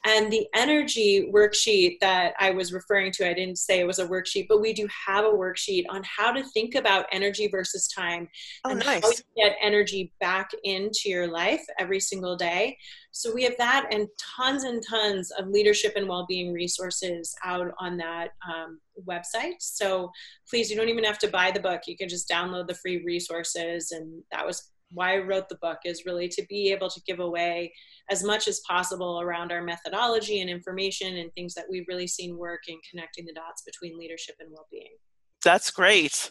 And 0.03 0.31
the 0.31 0.47
energy 0.55 1.29
worksheet 1.31 1.99
that 2.01 2.33
I 2.39 2.49
was 2.49 2.73
referring 2.73 3.11
to, 3.13 3.29
I 3.29 3.33
didn't 3.33 3.59
say 3.59 3.79
it 3.79 3.87
was 3.87 3.99
a 3.99 4.07
worksheet, 4.07 4.47
but 4.49 4.59
we 4.59 4.73
do 4.73 4.87
have 5.05 5.25
a 5.25 5.29
worksheet 5.29 5.85
on 5.89 6.01
how 6.03 6.31
to 6.31 6.43
think 6.43 6.73
about 6.73 7.05
energy 7.11 7.47
versus 7.47 7.87
time 7.87 8.27
oh, 8.65 8.71
and 8.71 8.79
nice. 8.79 9.03
how 9.03 9.09
you 9.09 9.43
get 9.43 9.57
energy 9.61 10.11
back 10.19 10.49
into 10.63 11.01
your 11.05 11.27
life 11.27 11.63
every 11.77 11.99
single 11.99 12.35
day. 12.35 12.77
So 13.11 13.31
we 13.31 13.43
have 13.43 13.57
that 13.57 13.93
and 13.93 14.07
tons 14.37 14.63
and 14.63 14.81
tons 14.89 15.31
of 15.31 15.49
leadership 15.49 15.93
and 15.95 16.07
well-being 16.07 16.51
resources 16.51 17.35
out 17.43 17.71
on 17.79 17.97
that 17.97 18.29
um, 18.51 18.79
website. 19.07 19.55
So 19.59 20.09
please, 20.49 20.71
you 20.71 20.77
don't 20.77 20.89
even 20.89 21.03
have 21.03 21.19
to 21.19 21.27
buy 21.27 21.51
the 21.51 21.59
book. 21.59 21.81
You 21.85 21.97
can 21.97 22.09
just 22.09 22.27
download 22.27 22.67
the 22.67 22.75
free 22.75 23.03
resources, 23.03 23.91
and 23.91 24.23
that 24.31 24.47
was 24.47 24.71
why 24.93 25.15
I 25.15 25.17
wrote 25.19 25.49
the 25.49 25.57
book 25.61 25.79
is 25.85 26.05
really 26.05 26.27
to 26.29 26.45
be 26.49 26.71
able 26.71 26.89
to 26.89 27.01
give 27.07 27.19
away 27.19 27.73
as 28.09 28.23
much 28.23 28.47
as 28.47 28.61
possible 28.67 29.21
around 29.21 29.51
our 29.51 29.61
methodology 29.61 30.41
and 30.41 30.49
information 30.49 31.17
and 31.17 31.31
things 31.33 31.53
that 31.53 31.65
we've 31.69 31.85
really 31.87 32.07
seen 32.07 32.37
work 32.37 32.61
in 32.67 32.77
connecting 32.89 33.25
the 33.25 33.33
dots 33.33 33.63
between 33.63 33.97
leadership 33.97 34.35
and 34.39 34.49
well-being. 34.51 34.95
That's 35.43 35.71
great. 35.71 36.29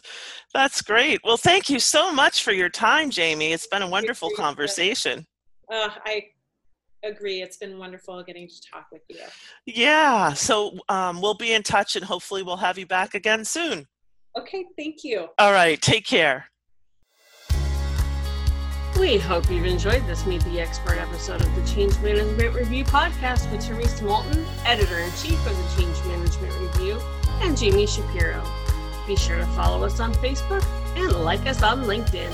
That's 0.53 0.81
great. 0.81 1.19
Well, 1.23 1.37
thank 1.37 1.69
you 1.69 1.79
so 1.79 2.13
much 2.13 2.43
for 2.43 2.53
your 2.53 2.69
time, 2.69 3.09
Jamie. 3.09 3.51
It's 3.51 3.67
been 3.67 3.81
a 3.81 3.89
wonderful 3.89 4.29
conversation. 4.37 5.25
Uh, 5.71 5.89
I 6.05 6.27
agree. 7.03 7.41
It's 7.41 7.57
been 7.57 7.77
wonderful 7.77 8.23
getting 8.23 8.47
to 8.47 8.61
talk 8.71 8.87
with 8.91 9.01
you. 9.09 9.19
Yeah. 9.65 10.33
So 10.33 10.77
um, 10.87 11.21
we'll 11.21 11.33
be 11.33 11.53
in 11.53 11.63
touch 11.63 11.95
and 11.95 12.05
hopefully 12.05 12.43
we'll 12.43 12.57
have 12.57 12.77
you 12.77 12.85
back 12.85 13.13
again 13.13 13.43
soon. 13.43 13.85
Okay. 14.37 14.65
Thank 14.77 15.03
you. 15.03 15.27
All 15.37 15.51
right. 15.51 15.81
Take 15.81 16.05
care. 16.05 16.45
We 19.01 19.17
hope 19.17 19.49
you've 19.49 19.65
enjoyed 19.65 20.05
this 20.05 20.27
Meet 20.27 20.43
the 20.43 20.61
Expert 20.61 20.99
episode 20.99 21.41
of 21.41 21.55
the 21.55 21.65
Change 21.65 21.97
Management 22.01 22.53
Review 22.53 22.85
podcast 22.85 23.51
with 23.51 23.65
Theresa 23.65 24.03
Moulton, 24.03 24.45
editor 24.63 24.99
in 24.99 25.09
chief 25.13 25.43
of 25.47 25.57
the 25.57 25.81
Change 25.81 25.97
Management 26.05 26.53
Review, 26.59 27.01
and 27.41 27.57
Jamie 27.57 27.87
Shapiro. 27.87 28.43
Be 29.07 29.15
sure 29.15 29.37
to 29.37 29.45
follow 29.47 29.83
us 29.83 29.99
on 29.99 30.13
Facebook 30.13 30.63
and 30.95 31.11
like 31.23 31.47
us 31.47 31.63
on 31.63 31.85
LinkedIn. 31.85 32.29